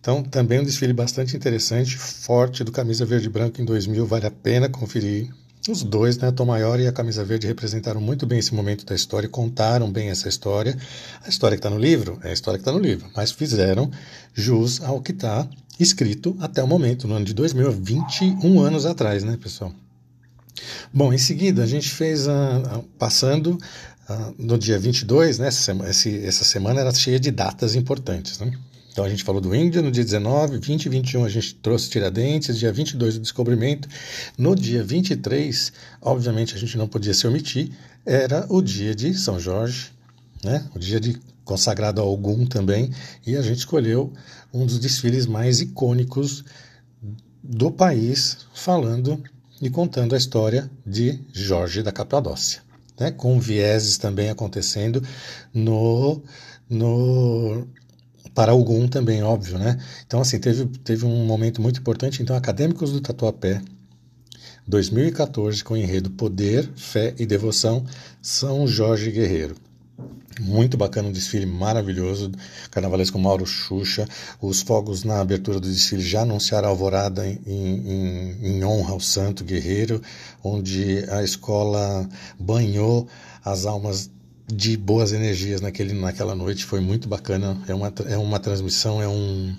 Então, 0.00 0.22
também 0.22 0.60
um 0.60 0.64
desfile 0.64 0.92
bastante 0.92 1.36
interessante, 1.36 1.96
forte, 1.96 2.64
do 2.64 2.72
Camisa 2.72 3.04
Verde 3.04 3.26
e 3.26 3.30
Branco 3.30 3.60
em 3.60 3.64
2000, 3.64 4.06
vale 4.06 4.26
a 4.26 4.30
pena 4.30 4.68
conferir. 4.68 5.30
Os 5.68 5.82
dois, 5.82 6.16
né, 6.16 6.30
Tom 6.32 6.46
Maior 6.46 6.80
e 6.80 6.86
a 6.86 6.92
Camisa 6.92 7.22
Verde, 7.22 7.46
representaram 7.46 8.00
muito 8.00 8.26
bem 8.26 8.38
esse 8.38 8.54
momento 8.54 8.84
da 8.86 8.94
história, 8.94 9.28
contaram 9.28 9.90
bem 9.90 10.08
essa 10.08 10.28
história. 10.28 10.76
A 11.22 11.28
história 11.28 11.56
que 11.56 11.58
está 11.58 11.68
no 11.68 11.78
livro 11.78 12.18
é 12.22 12.30
a 12.30 12.32
história 12.32 12.58
que 12.58 12.62
está 12.62 12.72
no 12.72 12.78
livro, 12.78 13.10
mas 13.14 13.30
fizeram 13.30 13.90
jus 14.32 14.80
ao 14.82 15.02
que 15.02 15.12
está 15.12 15.46
escrito 15.78 16.34
até 16.40 16.62
o 16.62 16.66
momento, 16.66 17.06
no 17.06 17.14
ano 17.14 17.26
de 17.26 17.34
2000, 17.34 17.72
21 17.72 18.60
anos 18.60 18.86
atrás, 18.86 19.22
né, 19.22 19.36
pessoal? 19.36 19.72
Bom, 20.92 21.12
em 21.12 21.18
seguida 21.18 21.62
a 21.62 21.66
gente 21.66 21.90
fez, 21.90 22.26
a, 22.26 22.56
a 22.56 22.80
passando 22.98 23.58
a, 24.08 24.32
no 24.38 24.58
dia 24.58 24.78
22, 24.78 25.38
né, 25.38 25.48
essa 25.48 25.60
semana, 25.60 25.90
essa 25.90 26.44
semana 26.44 26.80
era 26.80 26.94
cheia 26.94 27.20
de 27.20 27.30
datas 27.30 27.74
importantes, 27.74 28.38
né? 28.38 28.50
Então 28.92 29.04
a 29.04 29.08
gente 29.08 29.22
falou 29.22 29.40
do 29.40 29.54
Índia 29.54 29.80
no 29.80 29.90
dia 29.90 30.04
19, 30.04 30.58
20 30.58 30.86
e 30.86 30.88
21 30.88 31.24
a 31.24 31.28
gente 31.28 31.54
trouxe 31.54 31.88
Tiradentes, 31.88 32.58
dia 32.58 32.72
22 32.72 33.16
o 33.16 33.20
descobrimento. 33.20 33.88
No 34.36 34.54
dia 34.54 34.82
23, 34.82 35.72
obviamente 36.02 36.54
a 36.54 36.58
gente 36.58 36.76
não 36.76 36.88
podia 36.88 37.14
se 37.14 37.26
omitir, 37.26 37.70
era 38.04 38.46
o 38.48 38.60
dia 38.60 38.94
de 38.94 39.14
São 39.14 39.38
Jorge, 39.38 39.92
né? 40.44 40.66
o 40.74 40.78
dia 40.78 40.98
de 40.98 41.20
consagrado 41.44 42.00
a 42.00 42.04
Ogum 42.04 42.46
também, 42.46 42.92
e 43.26 43.36
a 43.36 43.42
gente 43.42 43.58
escolheu 43.58 44.12
um 44.52 44.66
dos 44.66 44.78
desfiles 44.78 45.26
mais 45.26 45.60
icônicos 45.60 46.44
do 47.42 47.70
país, 47.70 48.38
falando 48.54 49.22
e 49.60 49.68
contando 49.68 50.14
a 50.14 50.18
história 50.18 50.70
de 50.86 51.20
Jorge 51.32 51.82
da 51.82 51.92
Capadócia, 51.92 52.62
né? 52.98 53.10
com 53.10 53.38
vieses 53.40 53.98
também 53.98 54.30
acontecendo 54.30 55.02
no, 55.52 56.22
no 56.68 57.66
para 58.40 58.52
algum 58.52 58.88
também, 58.88 59.22
óbvio, 59.22 59.58
né? 59.58 59.78
Então, 60.06 60.18
assim, 60.18 60.38
teve, 60.38 60.64
teve 60.82 61.04
um 61.04 61.26
momento 61.26 61.60
muito 61.60 61.78
importante. 61.78 62.22
Então, 62.22 62.34
Acadêmicos 62.34 62.90
do 62.90 62.98
Tatuapé, 62.98 63.60
2014, 64.66 65.62
com 65.62 65.74
o 65.74 65.76
enredo 65.76 66.08
Poder, 66.08 66.70
Fé 66.74 67.14
e 67.18 67.26
Devoção, 67.26 67.84
São 68.22 68.66
Jorge 68.66 69.10
Guerreiro. 69.10 69.56
Muito 70.40 70.78
bacana, 70.78 71.08
um 71.08 71.12
desfile 71.12 71.44
maravilhoso, 71.44 72.32
carnavalesco 72.70 73.18
Mauro 73.18 73.44
Xuxa. 73.44 74.08
Os 74.40 74.62
fogos 74.62 75.04
na 75.04 75.20
abertura 75.20 75.60
do 75.60 75.68
desfile 75.68 76.00
já 76.00 76.22
anunciaram 76.22 76.68
a 76.68 76.70
alvorada 76.70 77.28
em, 77.28 77.42
em, 77.46 78.38
em 78.40 78.64
honra 78.64 78.92
ao 78.92 79.00
Santo 79.00 79.44
Guerreiro, 79.44 80.00
onde 80.42 81.04
a 81.10 81.22
escola 81.22 82.08
banhou 82.38 83.06
as 83.44 83.66
almas 83.66 84.10
de 84.52 84.76
boas 84.76 85.12
energias 85.12 85.60
naquele, 85.60 85.92
naquela 85.92 86.34
noite. 86.34 86.64
Foi 86.64 86.80
muito 86.80 87.08
bacana. 87.08 87.56
É 87.66 87.74
uma, 87.74 87.92
é 88.06 88.16
uma 88.16 88.38
transmissão, 88.38 89.02
é 89.02 89.08
um. 89.08 89.54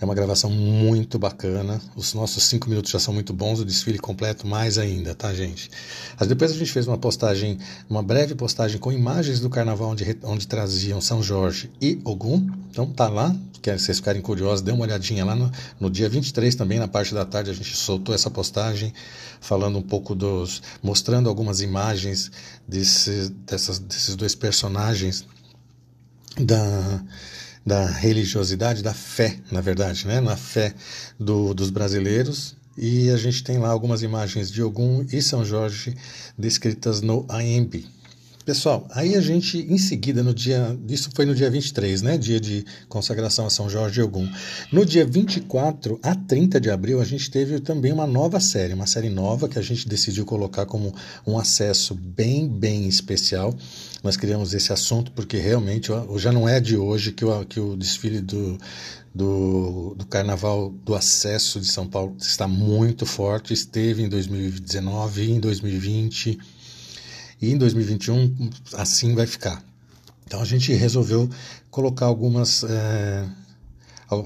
É 0.00 0.04
uma 0.04 0.14
gravação 0.14 0.48
muito 0.48 1.18
bacana. 1.18 1.80
Os 1.94 2.14
nossos 2.14 2.44
cinco 2.44 2.70
minutos 2.70 2.90
já 2.90 2.98
são 2.98 3.12
muito 3.12 3.34
bons, 3.34 3.60
o 3.60 3.64
desfile 3.64 3.98
completo 3.98 4.46
mais 4.46 4.78
ainda, 4.78 5.14
tá, 5.14 5.34
gente? 5.34 5.70
Mas 6.18 6.26
depois 6.26 6.50
a 6.50 6.54
gente 6.54 6.72
fez 6.72 6.88
uma 6.88 6.96
postagem, 6.96 7.58
uma 7.88 8.02
breve 8.02 8.34
postagem 8.34 8.78
com 8.78 8.90
imagens 8.90 9.40
do 9.40 9.50
carnaval 9.50 9.90
onde, 9.90 10.18
onde 10.22 10.46
traziam 10.46 11.00
São 11.02 11.22
Jorge 11.22 11.70
e 11.82 12.00
Ogum. 12.02 12.48
Então 12.70 12.86
tá 12.86 13.08
lá, 13.08 13.36
quer 13.60 13.78
vocês 13.78 13.98
ficarem 13.98 14.22
curiosos, 14.22 14.62
dê 14.62 14.72
uma 14.72 14.84
olhadinha 14.84 15.22
lá 15.22 15.36
no, 15.36 15.52
no 15.78 15.90
dia 15.90 16.08
23 16.08 16.54
também, 16.54 16.78
na 16.78 16.88
parte 16.88 17.12
da 17.12 17.26
tarde, 17.26 17.50
a 17.50 17.54
gente 17.54 17.76
soltou 17.76 18.14
essa 18.14 18.30
postagem 18.30 18.94
falando 19.38 19.78
um 19.78 19.82
pouco 19.82 20.14
dos. 20.14 20.62
mostrando 20.82 21.28
algumas 21.28 21.60
imagens 21.60 22.30
desse, 22.66 23.28
dessas, 23.46 23.78
desses 23.78 24.16
dois 24.16 24.34
personagens 24.34 25.26
da, 26.38 27.02
da 27.64 27.86
religiosidade, 27.86 28.82
da 28.82 28.94
fé, 28.94 29.38
na 29.50 29.60
verdade, 29.60 30.06
né? 30.06 30.20
na 30.20 30.36
fé 30.36 30.74
do, 31.18 31.54
dos 31.54 31.70
brasileiros. 31.70 32.56
E 32.76 33.10
a 33.10 33.16
gente 33.16 33.44
tem 33.44 33.58
lá 33.58 33.68
algumas 33.68 34.02
imagens 34.02 34.50
de 34.50 34.62
Ogum 34.62 35.04
e 35.12 35.20
São 35.20 35.44
Jorge 35.44 35.94
descritas 36.38 37.02
no 37.02 37.26
IMB. 37.30 37.86
Pessoal, 38.50 38.84
aí 38.90 39.14
a 39.14 39.20
gente, 39.20 39.58
em 39.58 39.78
seguida, 39.78 40.24
no 40.24 40.34
dia. 40.34 40.76
Isso 40.88 41.08
foi 41.14 41.24
no 41.24 41.36
dia 41.36 41.48
23, 41.48 42.02
né? 42.02 42.18
Dia 42.18 42.40
de 42.40 42.64
consagração 42.88 43.46
a 43.46 43.50
São 43.50 43.70
Jorge 43.70 44.00
e 44.00 44.02
Ogum. 44.02 44.28
No 44.72 44.84
dia 44.84 45.06
24 45.06 46.00
a 46.02 46.16
30 46.16 46.60
de 46.60 46.68
abril, 46.68 47.00
a 47.00 47.04
gente 47.04 47.30
teve 47.30 47.60
também 47.60 47.92
uma 47.92 48.08
nova 48.08 48.40
série, 48.40 48.74
uma 48.74 48.88
série 48.88 49.08
nova 49.08 49.48
que 49.48 49.56
a 49.56 49.62
gente 49.62 49.88
decidiu 49.88 50.24
colocar 50.24 50.66
como 50.66 50.92
um 51.24 51.38
acesso 51.38 51.94
bem, 51.94 52.48
bem 52.48 52.88
especial. 52.88 53.54
Nós 54.02 54.16
criamos 54.16 54.52
esse 54.52 54.72
assunto 54.72 55.12
porque 55.12 55.36
realmente 55.36 55.92
já 56.16 56.32
não 56.32 56.48
é 56.48 56.58
de 56.58 56.76
hoje 56.76 57.12
que 57.12 57.24
o, 57.24 57.44
que 57.44 57.60
o 57.60 57.76
desfile 57.76 58.20
do, 58.20 58.58
do, 59.14 59.94
do 59.96 60.06
Carnaval 60.06 60.70
do 60.84 60.96
Acesso 60.96 61.60
de 61.60 61.70
São 61.70 61.86
Paulo 61.86 62.16
está 62.18 62.48
muito 62.48 63.06
forte. 63.06 63.54
Esteve 63.54 64.02
em 64.02 64.08
2019 64.08 65.22
e 65.22 65.30
em 65.30 65.38
2020 65.38 66.36
e 67.40 67.50
em 67.50 67.56
2021 67.56 68.50
assim 68.74 69.14
vai 69.14 69.26
ficar. 69.26 69.62
Então 70.26 70.40
a 70.40 70.44
gente 70.44 70.72
resolveu 70.72 71.28
colocar 71.70 72.06
algumas. 72.06 72.64
É, 72.64 73.26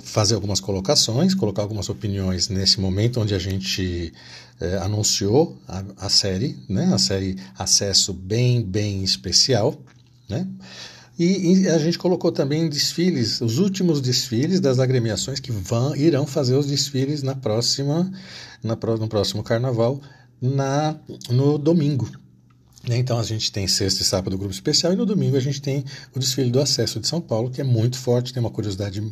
fazer 0.00 0.34
algumas 0.34 0.60
colocações, 0.60 1.34
colocar 1.34 1.60
algumas 1.60 1.90
opiniões 1.90 2.48
nesse 2.48 2.80
momento 2.80 3.20
onde 3.20 3.34
a 3.34 3.38
gente 3.38 4.14
é, 4.58 4.78
anunciou 4.78 5.58
a, 5.68 5.84
a, 5.98 6.08
série, 6.08 6.58
né, 6.68 6.90
a 6.92 6.96
série 6.96 7.36
Acesso 7.58 8.14
Bem, 8.14 8.62
Bem 8.62 9.04
Especial, 9.04 9.78
né, 10.26 10.46
e, 11.18 11.52
e, 11.52 11.68
a 11.68 11.78
gente 11.78 11.98
colocou 11.98 12.32
também 12.32 12.68
desfiles, 12.68 13.40
os 13.40 13.58
últimos 13.58 14.00
desfiles 14.00 14.58
das 14.58 14.78
agremiações 14.78 15.38
que 15.38 15.52
vão, 15.52 15.94
irão 15.94 16.26
fazer 16.26 16.56
os 16.56 16.66
desfiles 16.66 17.22
na 17.22 17.34
próxima, 17.34 18.10
na, 18.62 18.74
no 18.74 19.08
próximo 19.08 19.42
carnaval, 19.42 20.00
na, 20.40 20.96
no 21.30 21.56
domingo, 21.56 22.08
então 22.88 23.18
a 23.18 23.22
gente 23.22 23.50
tem 23.50 23.66
sexta 23.66 24.02
e 24.02 24.04
sábado 24.04 24.34
o 24.34 24.38
grupo 24.38 24.54
especial 24.54 24.92
e 24.92 24.96
no 24.96 25.06
domingo 25.06 25.36
a 25.36 25.40
gente 25.40 25.60
tem 25.60 25.84
o 26.14 26.18
desfile 26.18 26.50
do 26.50 26.60
acesso 26.60 27.00
de 27.00 27.08
São 27.08 27.20
Paulo, 27.20 27.50
que 27.50 27.60
é 27.60 27.64
muito 27.64 27.96
forte, 27.96 28.32
tem 28.32 28.40
uma 28.40 28.50
curiosidade 28.50 29.02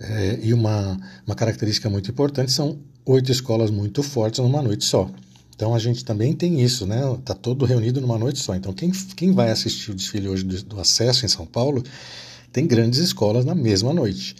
é, 0.00 0.38
e 0.42 0.52
uma, 0.52 0.98
uma 1.26 1.34
característica 1.34 1.88
muito 1.88 2.10
importante, 2.10 2.50
são 2.50 2.78
oito 3.04 3.30
escolas 3.30 3.70
muito 3.70 4.02
fortes 4.02 4.40
numa 4.40 4.62
noite 4.62 4.84
só. 4.84 5.10
Então 5.54 5.74
a 5.74 5.78
gente 5.78 6.04
também 6.04 6.34
tem 6.34 6.60
isso, 6.60 6.86
né? 6.86 7.00
Está 7.14 7.34
todo 7.34 7.64
reunido 7.64 8.00
numa 8.00 8.16
noite 8.16 8.38
só. 8.38 8.54
Então 8.54 8.72
quem, 8.72 8.92
quem 9.16 9.32
vai 9.32 9.50
assistir 9.50 9.90
o 9.90 9.94
desfile 9.94 10.28
hoje 10.28 10.44
do, 10.44 10.62
do 10.62 10.80
acesso 10.80 11.26
em 11.26 11.28
São 11.28 11.44
Paulo 11.44 11.82
tem 12.52 12.66
grandes 12.66 13.00
escolas 13.00 13.44
na 13.44 13.54
mesma 13.54 13.92
noite. 13.92 14.36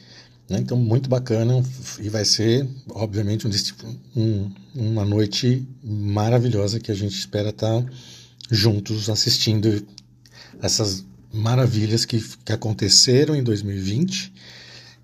Né? 0.49 0.59
Então, 0.61 0.77
muito 0.77 1.09
bacana 1.09 1.62
e 2.00 2.09
vai 2.09 2.25
ser, 2.25 2.67
obviamente, 2.91 3.47
um, 3.47 3.50
um, 4.17 4.50
uma 4.75 5.05
noite 5.05 5.67
maravilhosa 5.85 6.81
que 6.81 6.91
a 6.91 6.95
gente 6.95 7.19
espera 7.19 7.50
estar 7.50 7.83
tá 7.83 7.91
juntos 8.50 9.09
assistindo 9.11 9.87
essas 10.61 11.05
maravilhas 11.33 12.05
que, 12.05 12.21
que 12.45 12.52
aconteceram 12.52 13.35
em 13.35 13.43
2020 13.43 14.33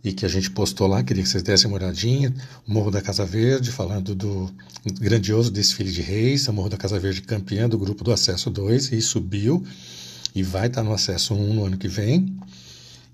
e 0.03 0.13
que 0.13 0.27
a 0.27 0.29
gente 0.29 0.51
postou 0.51 0.87
lá, 0.87 1.03
queria 1.03 1.23
que 1.23 1.29
vocês 1.29 1.43
dessem 1.43 1.67
uma 1.67 1.79
olhadinha, 1.79 2.33
o 2.67 2.73
Morro 2.73 2.91
da 2.91 3.01
Casa 3.01 3.25
Verde, 3.25 3.73
falando 3.73 4.15
do 4.15 4.53
grandioso 5.01 5.51
desfile 5.51 5.91
de 5.91 6.03
reis, 6.03 6.47
o 6.47 6.53
Morro 6.53 6.69
da 6.69 6.77
Casa 6.77 6.99
Verde 6.99 7.23
campeã 7.23 7.67
do 7.67 7.79
grupo 7.79 8.05
do 8.05 8.13
Acesso 8.13 8.51
2, 8.51 8.93
e 8.93 9.01
subiu, 9.01 9.65
e 10.35 10.43
vai 10.43 10.67
estar 10.67 10.83
no 10.83 10.93
Acesso 10.93 11.33
1 11.35 11.55
no 11.55 11.65
ano 11.65 11.79
que 11.79 11.89
vem. 11.89 12.37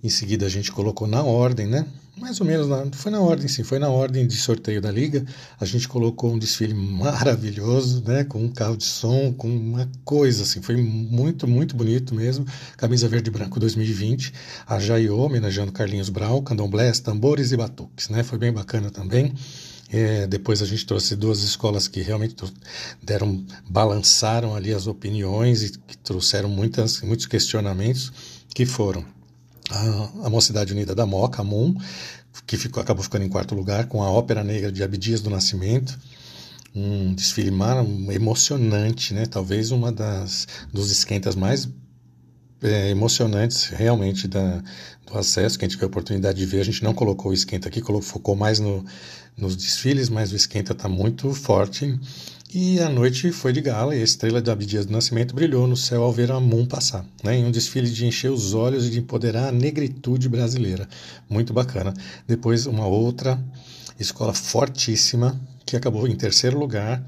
Em 0.02 0.08
seguida 0.08 0.46
a 0.46 0.48
gente 0.48 0.72
colocou 0.72 1.06
na 1.06 1.22
ordem, 1.22 1.66
né? 1.66 1.86
mais 2.20 2.38
ou 2.38 2.46
menos, 2.46 2.68
na, 2.68 2.86
foi 2.92 3.10
na 3.10 3.20
ordem, 3.20 3.48
sim, 3.48 3.64
foi 3.64 3.78
na 3.78 3.88
ordem 3.88 4.26
de 4.26 4.36
sorteio 4.36 4.80
da 4.80 4.90
liga. 4.90 5.24
A 5.58 5.64
gente 5.64 5.88
colocou 5.88 6.32
um 6.32 6.38
desfile 6.38 6.74
maravilhoso, 6.74 8.04
né, 8.06 8.24
com 8.24 8.44
um 8.44 8.48
carro 8.48 8.76
de 8.76 8.84
som, 8.84 9.32
com 9.32 9.48
uma 9.48 9.90
coisa 10.04 10.42
assim, 10.42 10.60
foi 10.60 10.76
muito, 10.76 11.48
muito 11.48 11.74
bonito 11.74 12.14
mesmo. 12.14 12.46
Camisa 12.76 13.08
verde 13.08 13.30
e 13.30 13.32
branco 13.32 13.58
2020, 13.58 14.32
a 14.66 14.78
Jaiô, 14.78 15.18
homenageando 15.18 15.72
Carlinhos 15.72 16.10
Brau, 16.10 16.42
candomblés, 16.42 17.00
tambores 17.00 17.52
e 17.52 17.56
batuques, 17.56 18.10
né, 18.10 18.22
foi 18.22 18.38
bem 18.38 18.52
bacana 18.52 18.90
também. 18.90 19.32
É, 19.92 20.24
depois 20.26 20.62
a 20.62 20.66
gente 20.66 20.86
trouxe 20.86 21.16
duas 21.16 21.42
escolas 21.42 21.88
que 21.88 22.00
realmente 22.00 22.36
deram, 23.02 23.44
balançaram 23.68 24.54
ali 24.54 24.72
as 24.72 24.86
opiniões 24.86 25.64
e 25.64 25.70
que 25.72 25.98
trouxeram 25.98 26.48
muitas, 26.48 27.00
muitos 27.00 27.26
questionamentos, 27.26 28.12
que 28.54 28.64
foram 28.64 29.04
a, 29.70 30.26
a 30.26 30.30
Mocidade 30.30 30.72
Unida 30.72 30.94
da 30.94 31.06
Moca, 31.06 31.42
a 31.42 31.44
que 32.46 32.56
ficou, 32.56 32.82
acabou 32.82 33.02
ficando 33.02 33.24
em 33.24 33.28
quarto 33.28 33.54
lugar, 33.54 33.86
com 33.86 34.02
a 34.02 34.10
Ópera 34.10 34.44
Negra 34.44 34.70
de 34.70 34.82
Abdias 34.82 35.20
do 35.20 35.30
Nascimento, 35.30 35.98
um 36.74 37.14
desfile 37.14 37.50
mar, 37.50 37.84
emocionante, 38.10 39.12
né? 39.14 39.26
talvez 39.26 39.70
uma 39.70 39.90
das 39.90 40.46
dos 40.72 40.90
esquentas 40.90 41.34
mais 41.34 41.68
é, 42.62 42.90
emocionantes 42.90 43.64
realmente 43.64 44.28
da, 44.28 44.62
do 45.06 45.18
acesso, 45.18 45.58
que 45.58 45.64
a 45.64 45.68
gente 45.68 45.76
teve 45.76 45.86
a 45.86 45.88
oportunidade 45.88 46.38
de 46.38 46.46
ver. 46.46 46.60
A 46.60 46.64
gente 46.64 46.84
não 46.84 46.94
colocou 46.94 47.30
o 47.30 47.34
esquenta 47.34 47.68
aqui, 47.68 47.80
colocou, 47.80 48.06
focou 48.06 48.36
mais 48.36 48.60
no, 48.60 48.84
nos 49.36 49.56
desfiles, 49.56 50.08
mas 50.08 50.32
o 50.32 50.36
esquenta 50.36 50.72
está 50.72 50.88
muito 50.88 51.32
forte. 51.34 51.98
E 52.52 52.80
a 52.80 52.88
noite 52.88 53.30
foi 53.30 53.52
de 53.52 53.60
gala 53.60 53.94
e 53.94 54.00
a 54.00 54.02
estrela 54.02 54.42
de 54.42 54.50
Abdias 54.50 54.84
do 54.84 54.92
Nascimento 54.92 55.32
brilhou 55.32 55.68
no 55.68 55.76
céu 55.76 56.02
ao 56.02 56.12
ver 56.12 56.32
a 56.32 56.40
Moon 56.40 56.66
passar, 56.66 57.06
né, 57.22 57.36
em 57.36 57.44
um 57.44 57.50
desfile 57.52 57.88
de 57.88 58.04
encher 58.04 58.28
os 58.28 58.54
olhos 58.54 58.88
e 58.88 58.90
de 58.90 58.98
empoderar 58.98 59.50
a 59.50 59.52
negritude 59.52 60.28
brasileira. 60.28 60.88
Muito 61.28 61.52
bacana. 61.52 61.94
Depois, 62.26 62.66
uma 62.66 62.88
outra 62.88 63.40
escola 64.00 64.34
fortíssima 64.34 65.40
que 65.64 65.76
acabou 65.76 66.08
em 66.08 66.16
terceiro 66.16 66.58
lugar, 66.58 67.00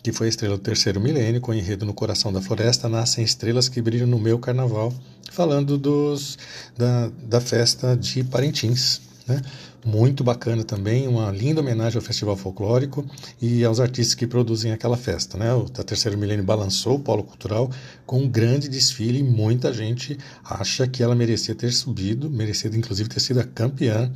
que 0.00 0.12
foi 0.12 0.28
a 0.28 0.30
estrela 0.30 0.56
do 0.56 0.62
terceiro 0.62 1.00
milênio, 1.00 1.40
com 1.40 1.52
enredo 1.52 1.84
no 1.84 1.92
coração 1.92 2.32
da 2.32 2.40
floresta, 2.40 2.88
nascem 2.88 3.24
estrelas 3.24 3.68
que 3.68 3.82
brilham 3.82 4.06
no 4.06 4.20
meu 4.20 4.38
carnaval, 4.38 4.94
falando 5.32 5.76
dos, 5.76 6.38
da, 6.78 7.10
da 7.28 7.40
festa 7.40 7.96
de 7.96 8.22
Parintins. 8.22 9.00
Né? 9.26 9.42
Muito 9.84 10.24
bacana 10.24 10.64
também, 10.64 11.06
uma 11.06 11.30
linda 11.30 11.60
homenagem 11.60 11.98
ao 11.98 12.02
Festival 12.02 12.36
Folclórico 12.36 13.04
e 13.40 13.62
aos 13.62 13.80
artistas 13.80 14.14
que 14.14 14.26
produzem 14.26 14.72
aquela 14.72 14.96
festa. 14.96 15.36
Né? 15.36 15.52
O 15.52 15.64
Terceiro 15.68 16.16
Milênio 16.16 16.42
balançou 16.42 16.96
o 16.96 16.98
Polo 16.98 17.22
Cultural 17.22 17.70
com 18.06 18.20
um 18.20 18.28
grande 18.28 18.66
desfile 18.66 19.18
e 19.18 19.22
muita 19.22 19.74
gente 19.74 20.16
acha 20.42 20.86
que 20.86 21.02
ela 21.02 21.14
merecia 21.14 21.54
ter 21.54 21.70
subido, 21.70 22.30
merecia 22.30 22.70
inclusive 22.74 23.10
ter 23.10 23.20
sido 23.20 23.40
a 23.40 23.44
campeã 23.44 24.10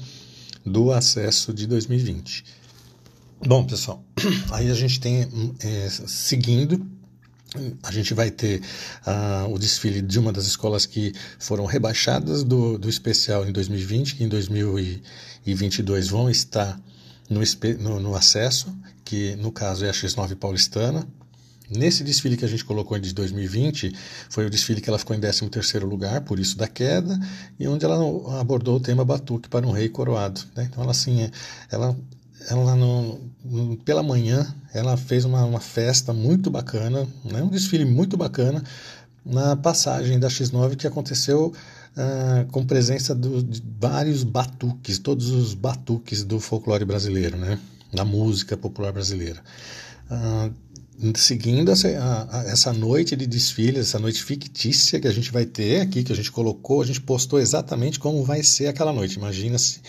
do 0.65 0.91
acesso 0.91 1.53
de 1.53 1.67
2020. 1.67 2.45
Bom, 3.47 3.63
pessoal, 3.65 4.03
aí 4.51 4.71
a 4.71 4.75
gente 4.75 4.99
tem, 4.99 5.29
é, 5.61 5.89
seguindo 6.07 6.98
a 7.83 7.91
gente 7.91 8.13
vai 8.13 8.31
ter 8.31 8.61
uh, 9.07 9.53
o 9.53 9.59
desfile 9.59 10.03
de 10.03 10.19
uma 10.19 10.33
das 10.33 10.47
escolas 10.47 10.85
que 10.85 11.15
foram 11.39 11.65
rebaixadas 11.65 12.45
do, 12.45 12.77
do 12.77 12.89
especial 12.89 13.47
em 13.49 13.53
2020, 13.53 14.17
que 14.17 14.25
em 14.25 14.29
2022 14.29 16.09
vão 16.09 16.29
estar 16.29 16.79
no, 17.29 17.41
no, 17.79 18.01
no 18.01 18.15
acesso, 18.15 18.75
que 19.05 19.35
no 19.37 19.51
caso 19.51 19.85
é 19.85 19.89
a 19.89 19.93
X9 19.93 20.37
paulistana. 20.37 21.07
Nesse 21.71 22.03
desfile 22.03 22.37
que 22.37 22.47
a 22.47 22.49
gente 22.49 22.65
colocou 22.65 22.99
de 22.99 23.13
2020, 23.13 23.95
foi 24.31 24.47
o 24.47 24.51
desfile 24.51 24.81
que 24.81 24.89
ela 24.89 24.99
ficou 24.99 25.15
em 25.15 25.21
13º 25.21 25.85
lugar, 25.85 26.23
por 26.23 26.39
isso 26.39 26.57
da 26.57 26.67
queda, 26.67 27.19
e 27.61 27.69
onde 27.69 27.85
ela 27.85 27.97
abordou 28.41 28.77
o 28.77 28.81
tema 28.81 29.05
Batuque 29.05 29.51
para 29.51 29.67
um 29.67 29.71
rei 29.71 29.89
coroado. 29.89 30.41
Né? 30.57 30.67
Então, 30.71 30.83
ela, 30.83 30.93
assim, 30.93 31.31
ela 31.71 31.95
ela 32.49 32.75
no, 32.77 33.21
pela 33.85 34.03
manhã 34.03 34.55
ela 34.73 34.97
fez 34.97 35.25
uma, 35.25 35.45
uma 35.45 35.61
festa 35.61 36.13
muito 36.13 36.51
bacana, 36.51 37.07
né, 37.25 37.43
um 37.43 37.49
desfile 37.49 37.85
muito 37.85 38.17
bacana 38.17 38.63
na 39.25 39.57
passagem 39.57 40.19
da 40.19 40.29
X9 40.29 40.77
que 40.77 40.87
aconteceu 40.87 41.53
uh, 41.97 42.51
com 42.51 42.65
presença 42.65 43.15
do, 43.15 43.43
de 43.43 43.63
vários 43.81 44.23
batuques, 44.23 44.99
todos 44.99 45.31
os 45.31 45.55
batuques 45.55 46.23
do 46.23 46.39
folclore 46.41 46.85
brasileiro, 46.85 47.37
né, 47.37 47.59
da 47.93 48.05
música 48.05 48.57
popular 48.57 48.93
brasileira. 48.93 49.41
Uh, 50.11 50.55
seguindo 51.15 51.71
essa, 51.71 51.89
a, 51.89 52.41
a, 52.41 52.45
essa 52.45 52.73
noite 52.73 53.15
de 53.15 53.27
desfile, 53.27 53.79
essa 53.79 53.99
noite 53.99 54.23
fictícia 54.23 54.99
que 54.99 55.07
a 55.07 55.13
gente 55.13 55.31
vai 55.31 55.45
ter 55.45 55.81
aqui, 55.81 56.03
que 56.03 56.13
a 56.13 56.17
gente 56.17 56.33
colocou, 56.33 56.83
a 56.83 56.87
gente 56.87 57.01
postou 57.01 57.39
exatamente 57.39 58.01
como 58.01 58.25
vai 58.25 58.43
ser 58.43 58.67
aquela 58.67 58.93
noite. 58.93 59.17
Imagina 59.17 59.59
se 59.59 59.81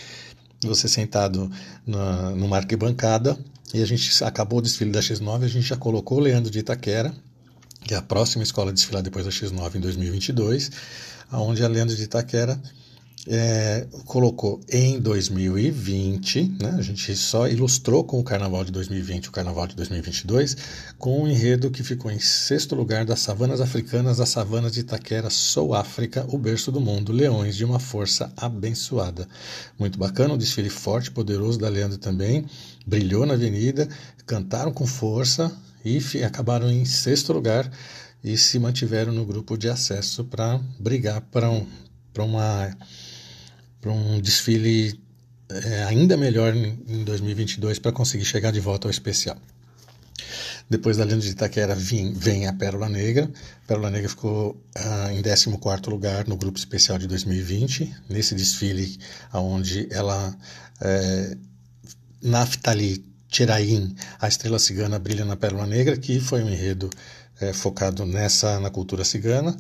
você 0.64 0.88
sentado 0.88 1.50
na, 1.86 2.32
numa 2.32 2.58
arquibancada 2.58 3.38
e 3.74 3.82
a 3.82 3.86
gente 3.86 4.24
acabou 4.24 4.60
o 4.60 4.62
desfile 4.62 4.92
da 4.92 5.00
X9, 5.00 5.44
a 5.44 5.48
gente 5.48 5.68
já 5.68 5.78
colocou 5.78 6.18
o 6.18 6.22
Leandro 6.22 6.52
de 6.52 6.60
Itaquera, 6.60 7.14
que 7.86 7.94
é 7.94 7.98
a 7.98 8.02
próxima 8.02 8.44
escola 8.44 8.72
a 8.72 8.74
desfilar 8.74 9.02
depois 9.02 9.26
da 9.26 9.32
X9 9.32 9.76
em 9.76 9.80
2022, 9.80 10.72
aonde 11.32 11.64
a 11.64 11.68
Leandro 11.68 11.96
de 11.96 12.04
Itaquera 12.04 12.60
é, 13.28 13.86
colocou 14.06 14.62
em 14.70 15.00
2020, 15.00 16.56
né, 16.62 16.76
a 16.78 16.82
gente 16.82 17.16
só 17.16 17.48
ilustrou 17.48 18.04
com 18.04 18.20
o 18.20 18.24
Carnaval 18.24 18.64
de 18.64 18.72
2020 18.72 19.28
o 19.28 19.32
Carnaval 19.32 19.68
de 19.68 19.76
2022, 19.76 20.56
com 20.98 21.24
um 21.24 21.28
enredo 21.28 21.70
que 21.70 21.84
ficou 21.84 22.10
em 22.10 22.20
sexto 22.20 22.76
lugar 22.76 23.04
das 23.04 23.20
savanas 23.20 23.60
africanas, 23.60 24.20
as 24.20 24.30
savanas 24.30 24.72
de 24.72 24.82
Itaquera, 24.82 25.30
Sou 25.30 25.74
África, 25.74 26.26
o 26.30 26.38
berço 26.38 26.72
do 26.72 26.80
mundo, 26.80 27.12
leões 27.12 27.56
de 27.56 27.66
uma 27.66 27.80
força 27.80 28.32
abençoada. 28.38 29.28
Muito 29.78 30.00
bacana, 30.00 30.34
um 30.34 30.38
desfile 30.38 30.70
forte, 30.70 31.12
poderoso 31.12 31.60
da 31.60 31.68
Leandro 31.68 31.98
também, 31.98 32.46
brilhou 32.86 33.26
na 33.26 33.34
avenida, 33.34 33.90
cantaram 34.26 34.72
com 34.72 34.88
força 34.88 35.52
e 35.84 36.00
acabaram 36.24 36.70
em 36.70 36.86
sexto 36.86 37.34
lugar 37.34 37.70
e 38.24 38.38
se 38.38 38.60
mantiveram 38.60 39.12
no 39.12 39.26
grupo 39.26 39.58
de 39.58 39.70
acesso 39.70 40.24
para 40.26 40.60
brigar 40.80 41.22
para 41.22 41.50
um, 41.50 41.66
uma 42.18 42.76
para 43.82 43.92
um 43.92 44.20
desfile 44.20 45.00
é, 45.50 45.84
ainda 45.86 46.16
melhor 46.16 46.56
em 46.56 47.04
2022 47.04 47.80
para 47.80 47.92
conseguir 47.92 48.26
chegar 48.26 48.52
de 48.52 48.60
volta 48.60 48.88
ao 48.88 48.92
especial. 48.92 49.38
Depois 50.70 50.98
da 50.98 51.04
Lenda 51.04 51.22
de 51.22 51.30
Itaquera 51.30 51.74
vem, 51.74 52.14
vem 52.14 52.46
a 52.46 52.54
Pérola 52.54 52.88
Negra. 52.88 53.30
Pérola 53.66 53.90
Negra 53.90 54.08
ficou 54.08 54.56
ah, 54.76 55.12
em 55.12 55.22
14 55.24 55.90
lugar 55.90 56.28
no 56.28 56.38
grupo 56.38 56.60
especial 56.60 57.00
de 57.00 57.08
2020, 57.08 57.92
nesse 58.08 58.36
desfile 58.36 59.00
onde 59.34 59.88
ela, 59.90 60.38
é, 60.80 61.36
Naftali 62.22 63.04
Tiraim, 63.30 63.96
a 64.20 64.28
estrela 64.28 64.60
cigana 64.60 65.00
brilha 65.00 65.26
na 65.26 65.36
Pérola 65.36 65.66
Negra, 65.66 65.98
que 65.98 66.20
foi 66.20 66.44
um 66.44 66.50
enredo 66.50 66.88
é, 67.42 67.52
focado 67.52 68.06
nessa 68.06 68.60
na 68.60 68.70
cultura 68.70 69.04
cigana. 69.04 69.58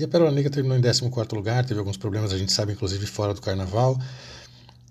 E 0.00 0.04
a 0.04 0.08
Pérola 0.08 0.30
Negra 0.30 0.50
terminou 0.50 0.78
em 0.78 0.80
14 0.80 1.04
lugar, 1.34 1.62
teve 1.62 1.78
alguns 1.78 1.98
problemas, 1.98 2.32
a 2.32 2.38
gente 2.38 2.54
sabe, 2.54 2.72
inclusive 2.72 3.04
fora 3.04 3.34
do 3.34 3.40
carnaval, 3.42 4.00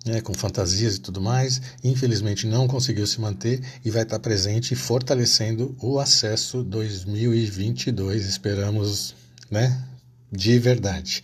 né, 0.05 0.21
com 0.21 0.35
fantasias 0.35 0.97
e 0.97 0.99
tudo 0.99 1.19
mais. 1.19 1.59
Infelizmente 1.83 2.45
não 2.45 2.67
conseguiu 2.67 3.07
se 3.07 3.19
manter 3.19 3.59
e 3.83 3.89
vai 3.89 4.03
estar 4.03 4.19
presente 4.19 4.75
fortalecendo 4.75 5.75
o 5.81 5.97
acesso 5.97 6.61
2022. 6.61 8.27
Esperamos, 8.27 9.15
né, 9.49 9.83
de 10.31 10.59
verdade. 10.59 11.23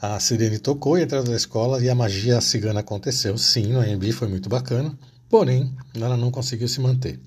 A 0.00 0.20
sirene 0.20 0.60
tocou 0.60 0.96
e 0.96 1.02
atrás 1.02 1.24
da 1.24 1.34
escola 1.34 1.82
e 1.82 1.90
a 1.90 1.94
magia 1.94 2.40
cigana 2.40 2.78
aconteceu. 2.78 3.36
Sim, 3.36 3.72
no 3.72 3.80
AMB 3.80 4.12
foi 4.12 4.28
muito 4.28 4.48
bacana, 4.48 4.96
porém 5.28 5.74
ela 5.92 6.16
não 6.16 6.30
conseguiu 6.30 6.68
se 6.68 6.80
manter. 6.80 7.18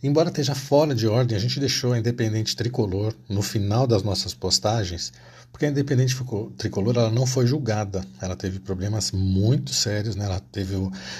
Embora 0.00 0.28
esteja 0.28 0.54
fora 0.54 0.94
de 0.94 1.08
ordem, 1.08 1.36
a 1.36 1.40
gente 1.40 1.58
deixou 1.58 1.92
a 1.92 1.98
Independente 1.98 2.54
Tricolor 2.54 3.12
no 3.28 3.42
final 3.42 3.84
das 3.84 4.04
nossas 4.04 4.32
postagens, 4.32 5.12
porque 5.50 5.66
a 5.66 5.70
Independente 5.70 6.16
Tricolor 6.56 6.96
ela 6.96 7.10
não 7.10 7.26
foi 7.26 7.48
julgada. 7.48 8.04
Ela 8.20 8.36
teve 8.36 8.60
problemas 8.60 9.10
muito 9.10 9.74
sérios, 9.74 10.14
né? 10.14 10.26
Ela 10.26 10.38
teve 10.38 10.76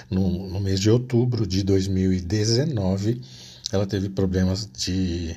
no, 0.08 0.48
no 0.48 0.60
mês 0.60 0.78
de 0.78 0.88
outubro 0.90 1.44
de 1.44 1.64
2019, 1.64 3.20
ela 3.72 3.84
teve 3.84 4.08
problemas 4.08 4.68
de, 4.72 5.36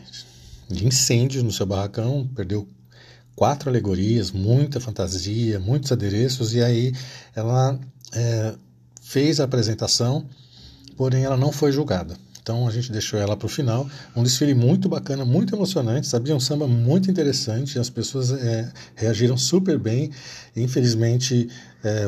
de 0.69 0.85
incêndio 0.85 1.43
no 1.43 1.51
seu 1.51 1.65
barracão, 1.65 2.29
perdeu 2.35 2.67
quatro 3.35 3.71
alegorias, 3.71 4.29
muita 4.29 4.79
fantasia, 4.79 5.59
muitos 5.59 5.91
adereços, 5.91 6.53
e 6.53 6.61
aí 6.61 6.93
ela 7.35 7.79
é, 8.13 8.53
fez 9.01 9.39
a 9.39 9.45
apresentação, 9.45 10.27
porém 10.95 11.23
ela 11.23 11.37
não 11.37 11.51
foi 11.51 11.71
julgada. 11.71 12.15
Então 12.51 12.67
a 12.67 12.71
gente 12.71 12.91
deixou 12.91 13.17
ela 13.17 13.37
para 13.37 13.45
o 13.45 13.49
final. 13.49 13.89
Um 14.13 14.23
desfile 14.23 14.53
muito 14.53 14.89
bacana, 14.89 15.23
muito 15.23 15.55
emocionante, 15.55 16.05
sabia? 16.05 16.35
Um 16.35 16.39
samba 16.39 16.67
muito 16.67 17.09
interessante. 17.09 17.79
As 17.79 17.89
pessoas 17.89 18.29
é, 18.33 18.69
reagiram 18.93 19.37
super 19.37 19.79
bem. 19.79 20.11
Infelizmente 20.53 21.47
é, 21.81 22.07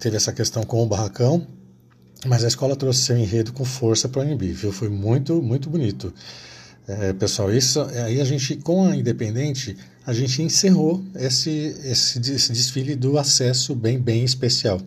teve 0.00 0.16
essa 0.16 0.32
questão 0.32 0.64
com 0.64 0.82
o 0.82 0.86
barracão, 0.86 1.46
mas 2.26 2.42
a 2.42 2.48
escola 2.48 2.74
trouxe 2.74 3.02
seu 3.02 3.16
enredo 3.16 3.52
com 3.52 3.64
força 3.64 4.08
para 4.08 4.22
o 4.22 4.36
viu? 4.36 4.72
Foi 4.72 4.88
muito, 4.88 5.40
muito 5.40 5.70
bonito. 5.70 6.12
É, 6.88 7.12
pessoal, 7.12 7.54
isso 7.54 7.80
aí 7.80 8.20
a 8.20 8.24
gente 8.24 8.56
com 8.56 8.84
a 8.84 8.96
Independente 8.96 9.76
a 10.04 10.12
gente 10.12 10.42
encerrou 10.42 11.04
esse, 11.14 11.50
esse, 11.84 12.18
esse 12.32 12.52
desfile 12.52 12.96
do 12.96 13.16
acesso 13.16 13.76
bem 13.76 14.00
bem 14.00 14.24
especial. 14.24 14.80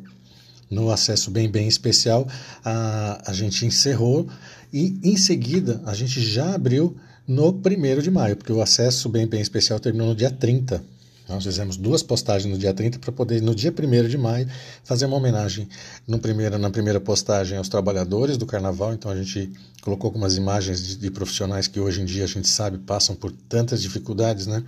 No 0.71 0.89
acesso 0.89 1.29
bem 1.29 1.49
bem 1.49 1.67
especial 1.67 2.27
a, 2.63 3.29
a 3.29 3.33
gente 3.33 3.65
encerrou 3.65 4.27
e 4.71 4.97
em 5.03 5.17
seguida, 5.17 5.81
a 5.85 5.93
gente 5.93 6.21
já 6.21 6.55
abriu 6.55 6.95
no 7.27 7.49
1 7.49 8.01
de 8.01 8.09
maio, 8.09 8.37
porque 8.37 8.53
o 8.53 8.61
acesso 8.61 9.09
bem 9.09 9.27
bem 9.27 9.41
especial 9.41 9.79
terminou 9.79 10.07
no 10.07 10.15
dia 10.15 10.31
30. 10.31 10.81
Nós 11.27 11.43
fizemos 11.43 11.77
duas 11.77 12.03
postagens 12.03 12.51
no 12.51 12.59
dia 12.59 12.73
30 12.73 12.99
para 12.99 13.11
poder, 13.11 13.41
no 13.41 13.55
dia 13.55 13.71
1 13.71 14.07
de 14.07 14.17
maio, 14.17 14.47
fazer 14.83 15.05
uma 15.05 15.15
homenagem 15.17 15.67
no 16.07 16.19
primeiro, 16.19 16.57
na 16.57 16.69
primeira 16.69 16.99
postagem 16.99 17.57
aos 17.57 17.69
trabalhadores 17.69 18.37
do 18.37 18.45
carnaval. 18.45 18.93
Então 18.93 19.09
a 19.11 19.15
gente 19.15 19.51
colocou 19.81 20.07
algumas 20.07 20.35
imagens 20.35 20.81
de, 20.85 20.97
de 20.97 21.11
profissionais 21.11 21.67
que 21.67 21.79
hoje 21.79 22.01
em 22.01 22.05
dia 22.05 22.23
a 22.23 22.27
gente 22.27 22.47
sabe 22.47 22.77
passam 22.79 23.15
por 23.15 23.31
tantas 23.31 23.81
dificuldades, 23.81 24.47
né? 24.47 24.63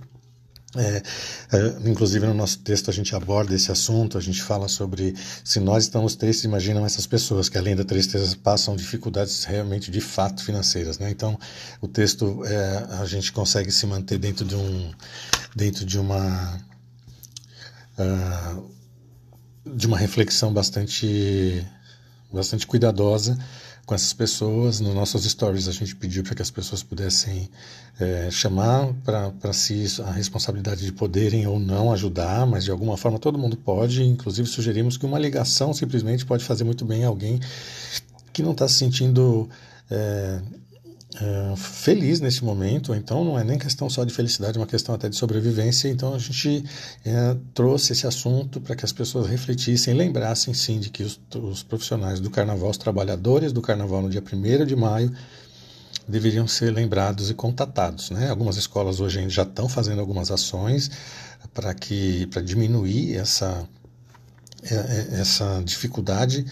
É, 0.76 1.02
é, 1.52 1.88
inclusive 1.88 2.26
no 2.26 2.34
nosso 2.34 2.58
texto 2.58 2.90
a 2.90 2.92
gente 2.92 3.14
aborda 3.14 3.54
esse 3.54 3.70
assunto, 3.70 4.18
a 4.18 4.20
gente 4.20 4.42
fala 4.42 4.66
sobre 4.66 5.14
se 5.44 5.60
nós 5.60 5.84
estamos 5.84 6.16
tristes, 6.16 6.44
imaginam 6.44 6.84
essas 6.84 7.06
pessoas 7.06 7.48
que 7.48 7.56
além 7.56 7.76
da 7.76 7.84
tristeza 7.84 8.36
passam 8.42 8.74
dificuldades 8.74 9.44
realmente 9.44 9.90
de 9.90 10.00
fato 10.00 10.42
financeiras, 10.42 10.98
né? 10.98 11.10
Então 11.10 11.38
o 11.80 11.86
texto 11.86 12.44
é, 12.44 12.86
a 13.00 13.06
gente 13.06 13.32
consegue 13.32 13.70
se 13.70 13.86
manter 13.86 14.18
dentro 14.18 14.44
de 14.44 14.56
um 14.56 14.90
dentro 15.54 15.84
de 15.84 15.98
uma 15.98 16.60
uh, 17.98 18.70
de 19.64 19.86
uma 19.86 19.96
reflexão 19.96 20.52
bastante 20.52 21.64
bastante 22.32 22.66
cuidadosa 22.66 23.38
com 23.84 23.94
essas 23.94 24.12
pessoas. 24.12 24.80
Nos 24.80 24.94
nossos 24.94 25.24
stories 25.24 25.68
a 25.68 25.72
gente 25.72 25.94
pediu 25.96 26.22
para 26.22 26.34
que 26.34 26.42
as 26.42 26.50
pessoas 26.50 26.82
pudessem 26.82 27.48
é, 28.00 28.28
chamar 28.30 28.92
para 29.04 29.52
si 29.52 29.86
a 30.04 30.10
responsabilidade 30.10 30.84
de 30.84 30.92
poderem 30.92 31.46
ou 31.46 31.58
não 31.58 31.92
ajudar, 31.92 32.46
mas 32.46 32.64
de 32.64 32.70
alguma 32.70 32.96
forma 32.96 33.18
todo 33.18 33.38
mundo 33.38 33.56
pode. 33.56 34.02
Inclusive 34.02 34.48
sugerimos 34.48 34.96
que 34.96 35.06
uma 35.06 35.18
ligação 35.18 35.72
simplesmente 35.72 36.24
pode 36.24 36.44
fazer 36.44 36.64
muito 36.64 36.84
bem 36.84 37.04
a 37.04 37.08
alguém 37.08 37.40
que 38.32 38.42
não 38.42 38.52
está 38.52 38.66
se 38.66 38.74
sentindo 38.74 39.48
é, 39.90 40.40
uh, 41.20 41.56
feliz 41.56 42.20
nesse 42.20 42.44
momento, 42.44 42.94
então 42.94 43.24
não 43.24 43.38
é 43.38 43.44
nem 43.44 43.58
questão 43.58 43.88
só 43.88 44.04
de 44.04 44.12
felicidade, 44.12 44.58
é 44.58 44.60
uma 44.60 44.66
questão 44.66 44.94
até 44.94 45.08
de 45.08 45.16
sobrevivência. 45.16 45.88
Então 45.88 46.14
a 46.14 46.18
gente 46.18 46.64
uh, 47.06 47.40
trouxe 47.52 47.92
esse 47.92 48.06
assunto 48.06 48.60
para 48.60 48.74
que 48.74 48.84
as 48.84 48.92
pessoas 48.92 49.26
refletissem, 49.26 49.94
lembrassem 49.94 50.52
sim 50.54 50.78
de 50.78 50.90
que 50.90 51.02
os, 51.02 51.20
os, 51.34 51.62
profissionais 51.62 52.20
do 52.20 52.30
carnaval, 52.30 52.70
os 52.70 52.78
trabalhadores 52.78 53.52
do 53.52 53.62
carnaval 53.62 54.02
no 54.02 54.10
dia 54.10 54.22
1 54.22 54.66
de 54.66 54.76
maio, 54.76 55.12
deveriam 56.06 56.46
ser 56.46 56.70
lembrados 56.70 57.30
e 57.30 57.34
contatados. 57.34 58.10
Né? 58.10 58.28
Algumas 58.28 58.56
escolas 58.56 59.00
hoje 59.00 59.28
já 59.28 59.42
estão 59.42 59.68
fazendo 59.68 60.00
algumas 60.00 60.30
ações 60.30 60.90
para 61.52 61.72
que 61.72 62.26
para 62.26 62.42
diminuir 62.42 63.16
essa 63.16 63.66
é, 64.70 64.74
é, 64.74 65.20
essa 65.20 65.62
dificuldade 65.62 66.44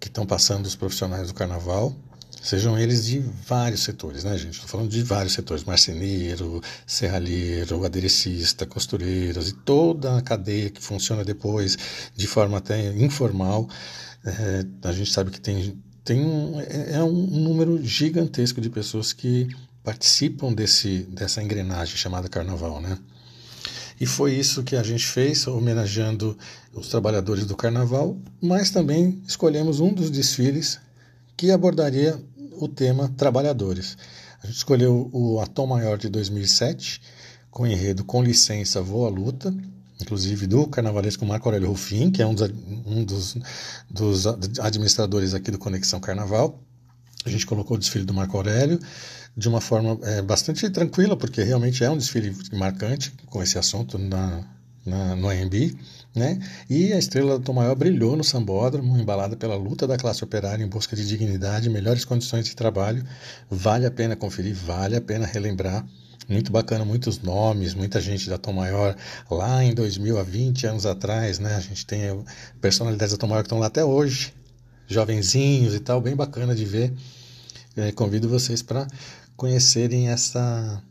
que 0.00 0.08
estão 0.08 0.24
passando 0.24 0.64
os 0.64 0.74
profissionais 0.74 1.28
do 1.28 1.34
carnaval 1.34 1.94
Sejam 2.42 2.78
eles 2.78 3.04
de 3.04 3.18
vários 3.46 3.82
setores, 3.82 4.24
né, 4.24 4.36
gente? 4.38 4.54
Estou 4.54 4.68
falando 4.68 4.88
de 4.88 5.02
vários 5.02 5.34
setores: 5.34 5.64
marceneiro, 5.64 6.62
serralheiro, 6.86 7.84
aderecista, 7.84 8.64
costureiras 8.64 9.48
e 9.48 9.52
toda 9.52 10.16
a 10.16 10.22
cadeia 10.22 10.70
que 10.70 10.82
funciona 10.82 11.24
depois 11.24 11.76
de 12.16 12.26
forma 12.26 12.58
até 12.58 12.90
informal. 12.96 13.68
É, 14.24 14.64
a 14.84 14.92
gente 14.92 15.12
sabe 15.12 15.30
que 15.30 15.40
tem, 15.40 15.78
tem 16.04 16.20
um, 16.20 16.60
é, 16.60 16.94
é 16.94 17.02
um 17.02 17.12
número 17.12 17.84
gigantesco 17.84 18.60
de 18.60 18.70
pessoas 18.70 19.12
que 19.12 19.48
participam 19.82 20.52
desse, 20.52 21.06
dessa 21.10 21.42
engrenagem 21.42 21.96
chamada 21.96 22.28
carnaval, 22.28 22.80
né? 22.80 22.98
E 24.00 24.06
foi 24.06 24.34
isso 24.34 24.62
que 24.62 24.76
a 24.76 24.82
gente 24.82 25.06
fez, 25.06 25.46
homenageando 25.46 26.38
os 26.72 26.88
trabalhadores 26.88 27.44
do 27.44 27.56
carnaval, 27.56 28.16
mas 28.40 28.70
também 28.70 29.20
escolhemos 29.26 29.80
um 29.80 29.92
dos 29.92 30.08
desfiles 30.08 30.78
que 31.38 31.52
abordaria 31.52 32.20
o 32.60 32.66
tema 32.66 33.08
Trabalhadores. 33.16 33.96
A 34.42 34.46
gente 34.48 34.56
escolheu 34.56 35.08
o 35.12 35.38
Atom 35.38 35.68
Maior 35.68 35.96
de 35.96 36.08
2007, 36.08 37.00
com 37.48 37.64
enredo 37.64 38.04
Com 38.04 38.24
Licença, 38.24 38.82
Vou 38.82 39.06
à 39.06 39.08
Luta, 39.08 39.54
inclusive 40.02 40.48
do 40.48 40.66
carnavalesco 40.66 41.24
Marco 41.24 41.48
Aurélio 41.48 41.68
Rufim, 41.68 42.10
que 42.10 42.20
é 42.20 42.26
um 42.26 42.34
dos, 42.34 42.50
um 42.84 43.04
dos, 43.04 43.36
dos 43.88 44.26
administradores 44.58 45.32
aqui 45.32 45.52
do 45.52 45.58
Conexão 45.58 46.00
Carnaval. 46.00 46.60
A 47.24 47.30
gente 47.30 47.46
colocou 47.46 47.76
o 47.76 47.78
desfile 47.78 48.04
do 48.04 48.12
Marco 48.12 48.36
Aurélio 48.36 48.80
de 49.36 49.48
uma 49.48 49.60
forma 49.60 49.96
é, 50.02 50.20
bastante 50.20 50.68
tranquila, 50.68 51.16
porque 51.16 51.44
realmente 51.44 51.84
é 51.84 51.90
um 51.90 51.96
desfile 51.96 52.36
marcante 52.52 53.12
com 53.26 53.40
esse 53.40 53.56
assunto 53.56 53.96
na, 53.96 54.44
na, 54.88 55.14
no 55.14 55.28
AMB. 55.28 55.76
Né? 56.14 56.40
E 56.68 56.92
a 56.92 56.98
estrela 56.98 57.38
do 57.38 57.44
Tom 57.44 57.52
Maior 57.52 57.76
brilhou 57.76 58.16
no 58.16 58.24
sambódromo, 58.24 58.98
embalada 58.98 59.36
pela 59.36 59.54
luta 59.54 59.86
da 59.86 59.96
classe 59.96 60.24
operária 60.24 60.64
em 60.64 60.68
busca 60.68 60.96
de 60.96 61.06
dignidade 61.06 61.70
melhores 61.70 62.04
condições 62.04 62.46
de 62.46 62.56
trabalho. 62.56 63.04
Vale 63.48 63.86
a 63.86 63.90
pena 63.90 64.16
conferir, 64.16 64.54
vale 64.54 64.96
a 64.96 65.00
pena 65.00 65.26
relembrar. 65.26 65.86
Muito 66.28 66.52
bacana, 66.52 66.84
muitos 66.84 67.20
nomes, 67.20 67.72
muita 67.72 68.00
gente 68.00 68.28
da 68.28 68.36
Tom 68.36 68.52
Maior 68.52 68.94
lá 69.30 69.64
em 69.64 69.72
2000, 69.72 70.18
há 70.18 70.22
20 70.22 70.66
anos 70.66 70.84
atrás, 70.84 71.38
né? 71.38 71.54
A 71.54 71.60
gente 71.60 71.86
tem 71.86 72.00
personalidades 72.60 73.12
da 73.12 73.18
Tom 73.18 73.28
Maior 73.28 73.42
que 73.42 73.46
estão 73.46 73.58
lá 73.58 73.66
até 73.66 73.82
hoje, 73.82 74.34
jovenzinhos 74.86 75.74
e 75.74 75.80
tal, 75.80 76.02
bem 76.02 76.14
bacana 76.14 76.54
de 76.54 76.66
ver. 76.66 76.92
É, 77.76 77.92
convido 77.92 78.28
vocês 78.28 78.60
para 78.60 78.86
conhecerem 79.36 80.10
essa 80.10 80.82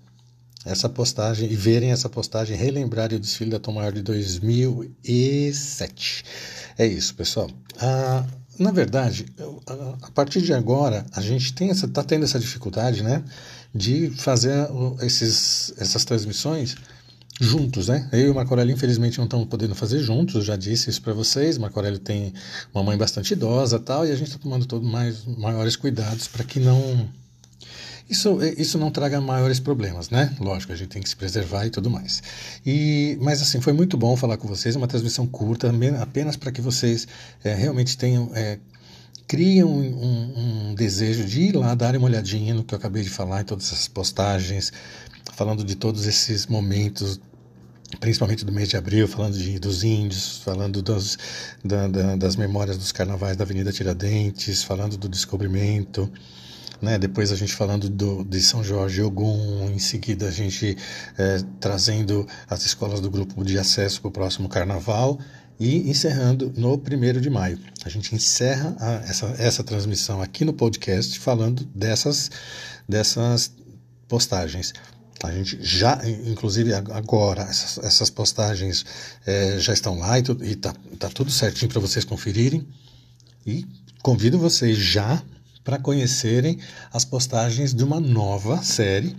essa 0.68 0.90
postagem 0.90 1.52
e 1.52 1.56
verem 1.56 1.92
essa 1.92 2.10
postagem, 2.10 2.58
relembrarem 2.58 3.18
o 3.18 3.20
desfile 3.20 3.52
da 3.52 3.60
Tom 3.60 3.74
Maior 3.74 3.92
de 3.92 4.02
2007. 4.02 6.24
É 6.78 6.86
isso, 6.86 7.16
pessoal. 7.16 7.50
Ah, 7.80 8.26
na 8.60 8.72
verdade, 8.72 9.26
a 10.02 10.12
partir 10.12 10.42
de 10.42 10.54
agora, 10.54 11.06
a 11.14 11.22
gente 11.22 11.54
tem 11.54 11.70
essa, 11.70 11.88
tá 11.88 12.04
tendo 12.04 12.26
essa 12.26 12.40
dificuldade, 12.40 13.04
né, 13.04 13.24
de 13.74 14.10
fazer 14.12 14.68
esses, 15.02 15.74
essas 15.78 16.04
transmissões 16.04 16.76
juntos, 17.40 17.88
né? 17.88 18.10
Eu 18.12 18.28
e 18.28 18.30
o 18.30 18.36
Marco 18.36 18.60
infelizmente, 18.62 19.20
não 19.20 19.26
estamos 19.26 19.48
podendo 19.48 19.76
fazer 19.76 20.00
juntos, 20.00 20.36
eu 20.36 20.42
já 20.42 20.56
disse 20.56 20.90
isso 20.90 21.02
para 21.02 21.14
vocês. 21.14 21.58
Marco 21.58 21.78
Aurélio 21.78 22.00
tem 22.00 22.34
uma 22.74 22.84
mãe 22.84 22.98
bastante 22.98 23.34
idosa 23.34 23.80
tal, 23.80 24.06
e 24.06 24.12
a 24.12 24.16
gente 24.16 24.30
está 24.30 24.40
tomando 24.40 24.66
todos 24.66 24.90
mais 24.90 25.24
maiores 25.26 25.76
cuidados 25.76 26.28
para 26.28 26.44
que 26.44 26.60
não 26.60 27.08
isso, 28.10 28.40
isso 28.58 28.78
não 28.78 28.90
traga 28.90 29.20
maiores 29.20 29.60
problemas, 29.60 30.10
né? 30.10 30.36
Lógico, 30.40 30.72
a 30.72 30.76
gente 30.76 30.90
tem 30.90 31.02
que 31.02 31.10
se 31.10 31.16
preservar 31.16 31.66
e 31.66 31.70
tudo 31.70 31.90
mais. 31.90 32.24
E, 32.66 33.18
mas 33.22 33.42
assim, 33.42 33.60
foi 33.60 33.74
muito 33.74 33.98
bom 33.98 34.16
falar 34.16 34.38
com 34.38 34.48
vocês, 34.48 34.76
uma 34.76 34.88
transmissão 34.88 35.28
curta, 35.28 35.72
apenas 36.02 36.36
para 36.36 36.52
que 36.52 36.62
vocês 36.62 37.08
é, 37.44 37.54
realmente 37.54 37.98
tenham. 37.98 38.32
É, 38.34 38.58
um, 39.30 39.66
um, 39.66 40.70
um, 40.70 40.74
desejo 40.74 41.26
de 41.26 41.42
ir 41.42 41.56
lá 41.58 41.76
dar 41.76 41.98
uma 41.98 42.06
olhadinha 42.06 42.54
no 42.54 42.64
que 42.64 42.74
eu 42.74 42.78
acabei 42.78 43.04
de 43.04 43.10
falar, 43.10 43.42
em 43.42 43.44
todas 43.44 43.66
essas 43.66 43.86
postagens, 43.86 44.72
falando 45.34 45.66
de 45.66 45.76
todos 45.76 46.06
esses 46.06 46.48
momentos 46.48 47.20
principalmente 48.00 48.44
do 48.44 48.52
mês 48.52 48.70
de 48.70 48.78
abril, 48.78 49.08
falando 49.08 49.38
de, 49.38 49.60
dos 49.60 49.84
índios, 49.84 50.40
falando 50.40 50.82
dos, 50.82 51.18
da, 51.64 51.88
da, 51.88 52.16
das 52.16 52.36
memórias 52.36 52.78
dos 52.78 52.92
carnavais 52.92 53.38
da 53.38 53.44
Avenida 53.44 53.72
Tiradentes, 53.72 54.64
falando 54.64 54.98
do 54.98 55.08
descobrimento, 55.08 56.12
né? 56.82 56.98
Depois 56.98 57.32
a 57.32 57.36
gente 57.36 57.54
falando 57.54 57.90
do, 57.90 58.24
de 58.24 58.42
São 58.42 58.64
Jorge 58.64 59.02
Ogum, 59.02 59.70
em 59.70 59.80
seguida 59.80 60.28
a 60.28 60.32
gente 60.32 60.78
é, 61.18 61.42
trazendo 61.60 62.28
as 62.50 62.66
escolas 62.66 63.00
do 63.00 63.10
grupo 63.10 63.44
de 63.44 63.58
acesso 63.58 64.02
para 64.02 64.10
o 64.10 64.12
próximo 64.12 64.48
carnaval 64.48 65.20
e 65.60 65.90
encerrando 65.90 66.54
no 66.56 66.76
1 66.76 67.20
de 67.20 67.30
maio. 67.30 67.60
A 67.84 67.90
gente 67.90 68.14
encerra 68.14 68.76
a, 68.80 68.94
essa, 69.10 69.26
essa 69.40 69.64
transmissão 69.64 70.22
aqui 70.22 70.46
no 70.46 70.54
podcast 70.54 71.18
falando 71.20 71.64
dessas, 71.74 72.30
dessas 72.88 73.52
postagens. 74.08 74.74
A 75.24 75.32
gente 75.32 75.58
já, 75.62 76.00
inclusive 76.28 76.74
agora, 76.74 77.42
essas, 77.42 77.84
essas 77.84 78.10
postagens 78.12 78.86
é, 79.26 79.58
já 79.60 79.74
estão 79.74 79.98
lá 79.98 80.20
e 80.20 80.22
está 80.22 80.74
tá 81.00 81.10
tudo 81.10 81.32
certinho 81.32 81.72
para 81.72 81.82
vocês 81.82 82.06
conferirem. 82.06 82.68
E 83.46 83.66
convido 84.04 84.38
vocês 84.38 84.78
já 84.78 85.24
para 85.68 85.78
conhecerem 85.78 86.58
as 86.94 87.04
postagens 87.04 87.74
de 87.74 87.84
uma 87.84 88.00
nova 88.00 88.64
série 88.64 89.14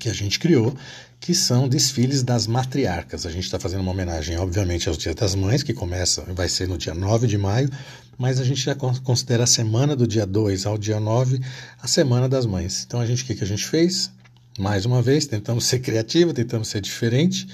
que 0.00 0.08
a 0.08 0.12
gente 0.14 0.38
criou, 0.38 0.74
que 1.20 1.34
são 1.34 1.68
desfiles 1.68 2.22
das 2.22 2.46
matriarcas. 2.46 3.26
A 3.26 3.30
gente 3.30 3.44
está 3.44 3.60
fazendo 3.60 3.82
uma 3.82 3.90
homenagem, 3.90 4.38
obviamente, 4.38 4.88
aos 4.88 4.96
Dias 4.96 5.14
das 5.14 5.34
Mães, 5.34 5.62
que 5.62 5.74
começa, 5.74 6.22
vai 6.32 6.48
ser 6.48 6.66
no 6.66 6.78
dia 6.78 6.94
9 6.94 7.26
de 7.26 7.36
maio, 7.36 7.68
mas 8.16 8.40
a 8.40 8.44
gente 8.44 8.62
já 8.62 8.74
considera 8.74 9.44
a 9.44 9.46
semana 9.46 9.94
do 9.94 10.06
dia 10.06 10.24
2 10.24 10.64
ao 10.64 10.78
dia 10.78 10.98
9 10.98 11.42
a 11.82 11.86
Semana 11.86 12.26
das 12.26 12.46
Mães. 12.46 12.84
Então, 12.86 12.98
a 12.98 13.04
gente, 13.04 13.22
o 13.22 13.26
que, 13.26 13.34
que 13.34 13.44
a 13.44 13.46
gente 13.46 13.66
fez? 13.66 14.10
Mais 14.58 14.86
uma 14.86 15.02
vez, 15.02 15.26
tentamos 15.26 15.66
ser 15.66 15.80
criativo, 15.80 16.32
tentamos 16.32 16.68
ser 16.68 16.80
diferente, 16.80 17.46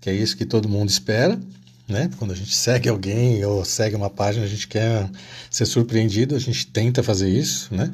que 0.00 0.10
é 0.10 0.12
isso 0.12 0.36
que 0.36 0.44
todo 0.44 0.68
mundo 0.68 0.88
espera 0.88 1.38
né? 1.88 2.10
Quando 2.18 2.32
a 2.32 2.36
gente 2.36 2.54
segue 2.54 2.88
alguém 2.88 3.44
ou 3.44 3.64
segue 3.64 3.96
uma 3.96 4.10
página, 4.10 4.44
a 4.44 4.48
gente 4.48 4.68
quer 4.68 5.10
ser 5.50 5.64
surpreendido, 5.64 6.36
a 6.36 6.38
gente 6.38 6.66
tenta 6.66 7.02
fazer 7.02 7.30
isso, 7.30 7.74
né? 7.74 7.90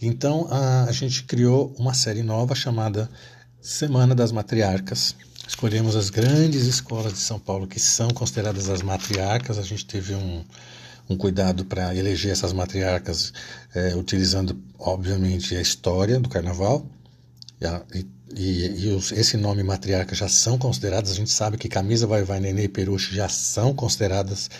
Então 0.00 0.46
a, 0.50 0.84
a 0.84 0.92
gente 0.92 1.22
criou 1.24 1.74
uma 1.78 1.94
série 1.94 2.22
nova 2.22 2.54
chamada 2.54 3.10
Semana 3.60 4.14
das 4.14 4.30
Matriarcas. 4.30 5.14
Escolhemos 5.46 5.96
as 5.96 6.10
grandes 6.10 6.66
escolas 6.66 7.14
de 7.14 7.18
São 7.18 7.40
Paulo 7.40 7.66
que 7.66 7.80
são 7.80 8.10
consideradas 8.10 8.68
as 8.68 8.82
matriarcas. 8.82 9.56
A 9.56 9.62
gente 9.62 9.86
teve 9.86 10.14
um, 10.14 10.44
um 11.08 11.16
cuidado 11.16 11.64
para 11.64 11.94
eleger 11.94 12.30
essas 12.30 12.52
matriarcas, 12.52 13.32
é, 13.74 13.94
utilizando, 13.96 14.62
obviamente, 14.78 15.56
a 15.56 15.60
história 15.60 16.20
do 16.20 16.28
carnaval 16.28 16.86
e, 17.60 17.98
e, 17.98 18.06
e 18.36 18.88
os, 18.88 19.12
esse 19.12 19.36
nome 19.36 19.62
matriarca 19.62 20.14
já 20.14 20.28
são 20.28 20.58
consideradas, 20.58 21.10
a 21.10 21.14
gente 21.14 21.30
sabe 21.30 21.56
que 21.56 21.68
Camisa 21.68 22.06
Vai 22.06 22.22
Vai 22.22 22.40
Nenê 22.40 22.64
e 22.64 22.68
Peruche 22.68 23.14
já 23.14 23.28
são 23.28 23.74
consideradas 23.74 24.50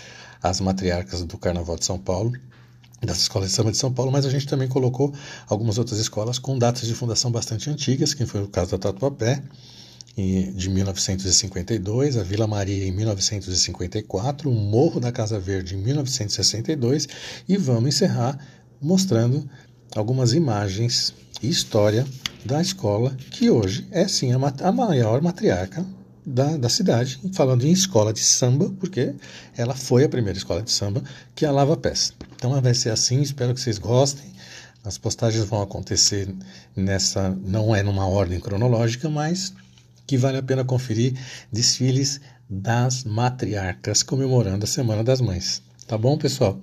as 0.42 0.60
matriarcas 0.60 1.24
do 1.24 1.36
Carnaval 1.36 1.76
de 1.76 1.84
São 1.84 1.98
Paulo, 1.98 2.32
das 3.00 3.18
escolas 3.18 3.50
de 3.50 3.56
samba 3.56 3.70
de 3.70 3.76
São 3.76 3.92
Paulo, 3.92 4.10
mas 4.10 4.26
a 4.26 4.30
gente 4.30 4.46
também 4.46 4.68
colocou 4.68 5.12
algumas 5.46 5.78
outras 5.78 5.98
escolas 5.98 6.38
com 6.38 6.58
datas 6.58 6.86
de 6.86 6.94
fundação 6.94 7.30
bastante 7.30 7.70
antigas, 7.70 8.14
que 8.14 8.26
foi 8.26 8.42
o 8.42 8.48
caso 8.48 8.72
da 8.72 8.78
Tatuapé, 8.78 9.42
de 10.16 10.68
1952, 10.68 12.16
a 12.16 12.24
Vila 12.24 12.46
Maria 12.48 12.84
em 12.84 12.90
1954, 12.90 14.50
o 14.50 14.52
Morro 14.52 14.98
da 14.98 15.12
Casa 15.12 15.38
Verde 15.38 15.76
em 15.76 15.78
1962 15.78 17.06
e 17.48 17.56
vamos 17.56 17.94
encerrar 17.94 18.36
mostrando 18.80 19.48
algumas 19.94 20.32
imagens 20.32 21.14
e 21.40 21.48
história 21.48 22.04
da 22.44 22.60
escola, 22.60 23.14
que 23.30 23.50
hoje 23.50 23.86
é 23.90 24.06
sim 24.06 24.32
a, 24.32 24.72
maior 24.72 25.20
matriarca 25.20 25.84
da, 26.24 26.56
da 26.56 26.68
cidade, 26.68 27.20
falando 27.32 27.64
em 27.64 27.72
escola 27.72 28.12
de 28.12 28.20
samba, 28.20 28.70
porque 28.78 29.14
ela 29.56 29.74
foi 29.74 30.04
a 30.04 30.08
primeira 30.08 30.38
escola 30.38 30.62
de 30.62 30.70
samba 30.70 31.02
que 31.34 31.46
a 31.46 31.50
Lava 31.50 31.76
Pés. 31.76 32.12
Então 32.36 32.60
vai 32.60 32.74
ser 32.74 32.90
assim, 32.90 33.20
espero 33.22 33.54
que 33.54 33.60
vocês 33.60 33.78
gostem. 33.78 34.26
As 34.84 34.96
postagens 34.96 35.44
vão 35.44 35.62
acontecer 35.62 36.32
nessa, 36.76 37.30
não 37.30 37.74
é 37.74 37.82
numa 37.82 38.06
ordem 38.06 38.40
cronológica, 38.40 39.08
mas 39.08 39.52
que 40.06 40.16
vale 40.16 40.38
a 40.38 40.42
pena 40.42 40.64
conferir 40.64 41.14
desfiles 41.52 42.20
das 42.48 43.04
matriarcas 43.04 44.02
comemorando 44.02 44.64
a 44.64 44.68
Semana 44.68 45.04
das 45.04 45.20
Mães. 45.20 45.62
Tá 45.88 45.96
bom, 45.96 46.18
pessoal? 46.18 46.60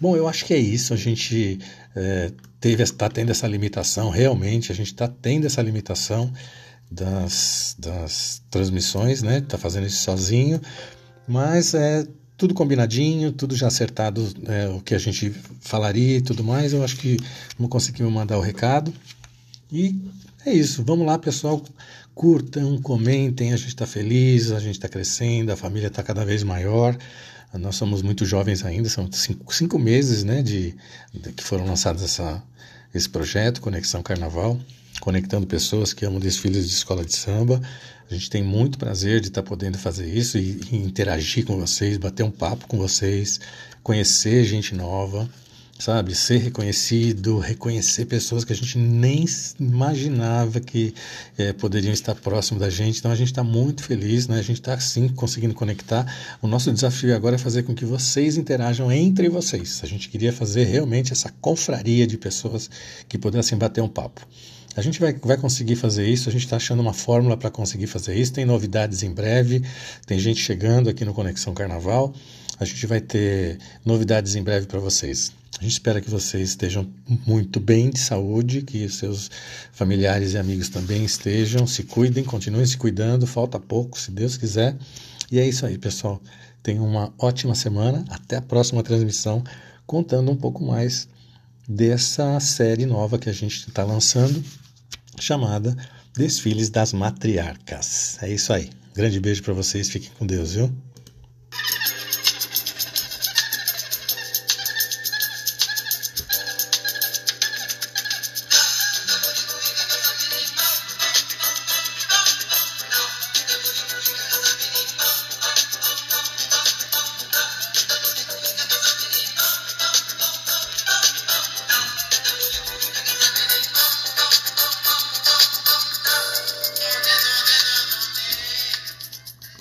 Bom, 0.00 0.16
eu 0.16 0.26
acho 0.26 0.44
que 0.44 0.52
é 0.52 0.58
isso. 0.58 0.92
A 0.92 0.96
gente 0.96 1.60
é, 1.94 2.32
teve, 2.60 2.82
está 2.82 3.08
tendo 3.08 3.30
essa 3.30 3.46
limitação, 3.46 4.10
realmente, 4.10 4.72
a 4.72 4.74
gente 4.74 4.88
está 4.88 5.06
tendo 5.06 5.46
essa 5.46 5.62
limitação 5.62 6.32
das, 6.90 7.76
das 7.78 8.42
transmissões, 8.50 9.22
né? 9.22 9.38
Está 9.38 9.56
fazendo 9.56 9.86
isso 9.86 10.02
sozinho, 10.02 10.60
mas 11.28 11.74
é 11.74 12.08
tudo 12.36 12.54
combinadinho, 12.54 13.30
tudo 13.30 13.54
já 13.54 13.68
acertado, 13.68 14.28
é, 14.46 14.68
o 14.68 14.80
que 14.80 14.96
a 14.96 14.98
gente 14.98 15.30
falaria 15.60 16.16
e 16.16 16.20
tudo 16.20 16.42
mais. 16.42 16.72
Eu 16.72 16.82
acho 16.82 16.96
que 16.96 17.16
vamos 17.56 17.70
conseguir 17.70 18.02
mandar 18.02 18.36
o 18.36 18.40
recado. 18.40 18.92
E 19.70 19.94
é 20.44 20.52
isso. 20.52 20.82
Vamos 20.82 21.06
lá, 21.06 21.16
pessoal. 21.20 21.62
Curtam, 22.16 22.82
comentem. 22.82 23.52
A 23.52 23.56
gente 23.56 23.68
está 23.68 23.86
feliz, 23.86 24.50
a 24.50 24.58
gente 24.58 24.74
está 24.74 24.88
crescendo, 24.88 25.52
a 25.52 25.56
família 25.56 25.86
está 25.86 26.02
cada 26.02 26.24
vez 26.24 26.42
maior. 26.42 26.98
Nós 27.54 27.76
somos 27.76 28.02
muito 28.02 28.24
jovens 28.24 28.64
ainda, 28.64 28.88
são 28.88 29.10
cinco, 29.10 29.54
cinco 29.54 29.78
meses 29.78 30.24
né, 30.24 30.42
de, 30.42 30.74
de, 31.12 31.32
que 31.32 31.42
foram 31.42 31.64
lançados 31.64 32.02
essa, 32.02 32.42
esse 32.94 33.08
projeto, 33.08 33.60
Conexão 33.60 34.02
Carnaval, 34.02 34.60
conectando 35.00 35.46
pessoas 35.46 35.92
que 35.92 36.04
amam 36.04 36.20
desfiles 36.20 36.68
de 36.68 36.74
escola 36.74 37.04
de 37.04 37.16
samba. 37.16 37.60
A 38.10 38.14
gente 38.14 38.28
tem 38.30 38.42
muito 38.42 38.78
prazer 38.78 39.20
de 39.20 39.28
estar 39.28 39.42
podendo 39.42 39.78
fazer 39.78 40.06
isso 40.06 40.38
e, 40.38 40.60
e 40.70 40.76
interagir 40.76 41.44
com 41.44 41.58
vocês, 41.58 41.96
bater 41.96 42.22
um 42.22 42.30
papo 42.30 42.66
com 42.66 42.76
vocês, 42.76 43.40
conhecer 43.82 44.44
gente 44.44 44.74
nova 44.74 45.28
sabe? 45.78 46.14
Ser 46.14 46.38
reconhecido, 46.38 47.38
reconhecer 47.38 48.06
pessoas 48.06 48.44
que 48.44 48.52
a 48.52 48.56
gente 48.56 48.78
nem 48.78 49.24
imaginava 49.58 50.60
que 50.60 50.94
é, 51.36 51.52
poderiam 51.52 51.92
estar 51.92 52.14
próximo 52.14 52.58
da 52.58 52.70
gente. 52.70 52.98
Então 52.98 53.10
a 53.10 53.14
gente 53.14 53.28
está 53.28 53.44
muito 53.44 53.82
feliz, 53.82 54.26
né? 54.26 54.38
A 54.38 54.42
gente 54.42 54.60
está 54.60 54.78
sim 54.78 55.08
conseguindo 55.08 55.54
conectar. 55.54 56.06
O 56.40 56.46
nosso 56.46 56.72
desafio 56.72 57.14
agora 57.14 57.36
é 57.36 57.38
fazer 57.38 57.62
com 57.62 57.74
que 57.74 57.84
vocês 57.84 58.36
interajam 58.36 58.90
entre 58.90 59.28
vocês. 59.28 59.80
A 59.82 59.86
gente 59.86 60.08
queria 60.08 60.32
fazer 60.32 60.64
realmente 60.64 61.12
essa 61.12 61.32
confraria 61.40 62.06
de 62.06 62.16
pessoas 62.16 62.70
que 63.08 63.18
pudessem 63.18 63.58
bater 63.58 63.82
um 63.82 63.88
papo. 63.88 64.26
A 64.76 64.82
gente 64.82 65.00
vai, 65.00 65.14
vai 65.14 65.38
conseguir 65.38 65.74
fazer 65.74 66.06
isso, 66.06 66.28
a 66.28 66.32
gente 66.32 66.44
está 66.44 66.56
achando 66.56 66.80
uma 66.80 66.92
fórmula 66.92 67.34
para 67.34 67.50
conseguir 67.50 67.86
fazer 67.86 68.14
isso. 68.14 68.34
Tem 68.34 68.44
novidades 68.44 69.02
em 69.02 69.10
breve, 69.10 69.62
tem 70.06 70.18
gente 70.18 70.40
chegando 70.40 70.90
aqui 70.90 71.02
no 71.02 71.14
Conexão 71.14 71.54
Carnaval. 71.54 72.14
A 72.60 72.64
gente 72.64 72.86
vai 72.86 73.00
ter 73.00 73.58
novidades 73.84 74.34
em 74.34 74.42
breve 74.42 74.66
para 74.66 74.78
vocês. 74.78 75.32
A 75.58 75.62
gente 75.62 75.72
espera 75.72 76.00
que 76.00 76.10
vocês 76.10 76.50
estejam 76.50 76.86
muito 77.26 77.58
bem 77.58 77.88
de 77.88 77.98
saúde, 77.98 78.60
que 78.60 78.88
seus 78.88 79.30
familiares 79.72 80.34
e 80.34 80.38
amigos 80.38 80.68
também 80.68 81.04
estejam. 81.04 81.66
Se 81.66 81.82
cuidem, 81.82 82.22
continuem 82.22 82.66
se 82.66 82.76
cuidando, 82.76 83.26
falta 83.26 83.58
pouco, 83.58 83.98
se 83.98 84.10
Deus 84.10 84.36
quiser. 84.36 84.76
E 85.32 85.38
é 85.38 85.48
isso 85.48 85.64
aí, 85.64 85.78
pessoal. 85.78 86.20
Tenham 86.62 86.84
uma 86.86 87.12
ótima 87.18 87.54
semana. 87.54 88.04
Até 88.10 88.36
a 88.36 88.42
próxima 88.42 88.82
transmissão, 88.82 89.42
contando 89.86 90.30
um 90.30 90.36
pouco 90.36 90.62
mais 90.62 91.08
dessa 91.66 92.38
série 92.38 92.84
nova 92.84 93.18
que 93.18 93.30
a 93.30 93.32
gente 93.32 93.66
está 93.68 93.82
lançando, 93.82 94.44
chamada 95.18 95.74
Desfiles 96.14 96.68
das 96.68 96.92
Matriarcas. 96.92 98.18
É 98.22 98.30
isso 98.30 98.52
aí. 98.52 98.70
Grande 98.94 99.18
beijo 99.20 99.42
para 99.42 99.54
vocês, 99.54 99.88
fiquem 99.88 100.10
com 100.18 100.26
Deus, 100.26 100.54
viu? 100.54 100.85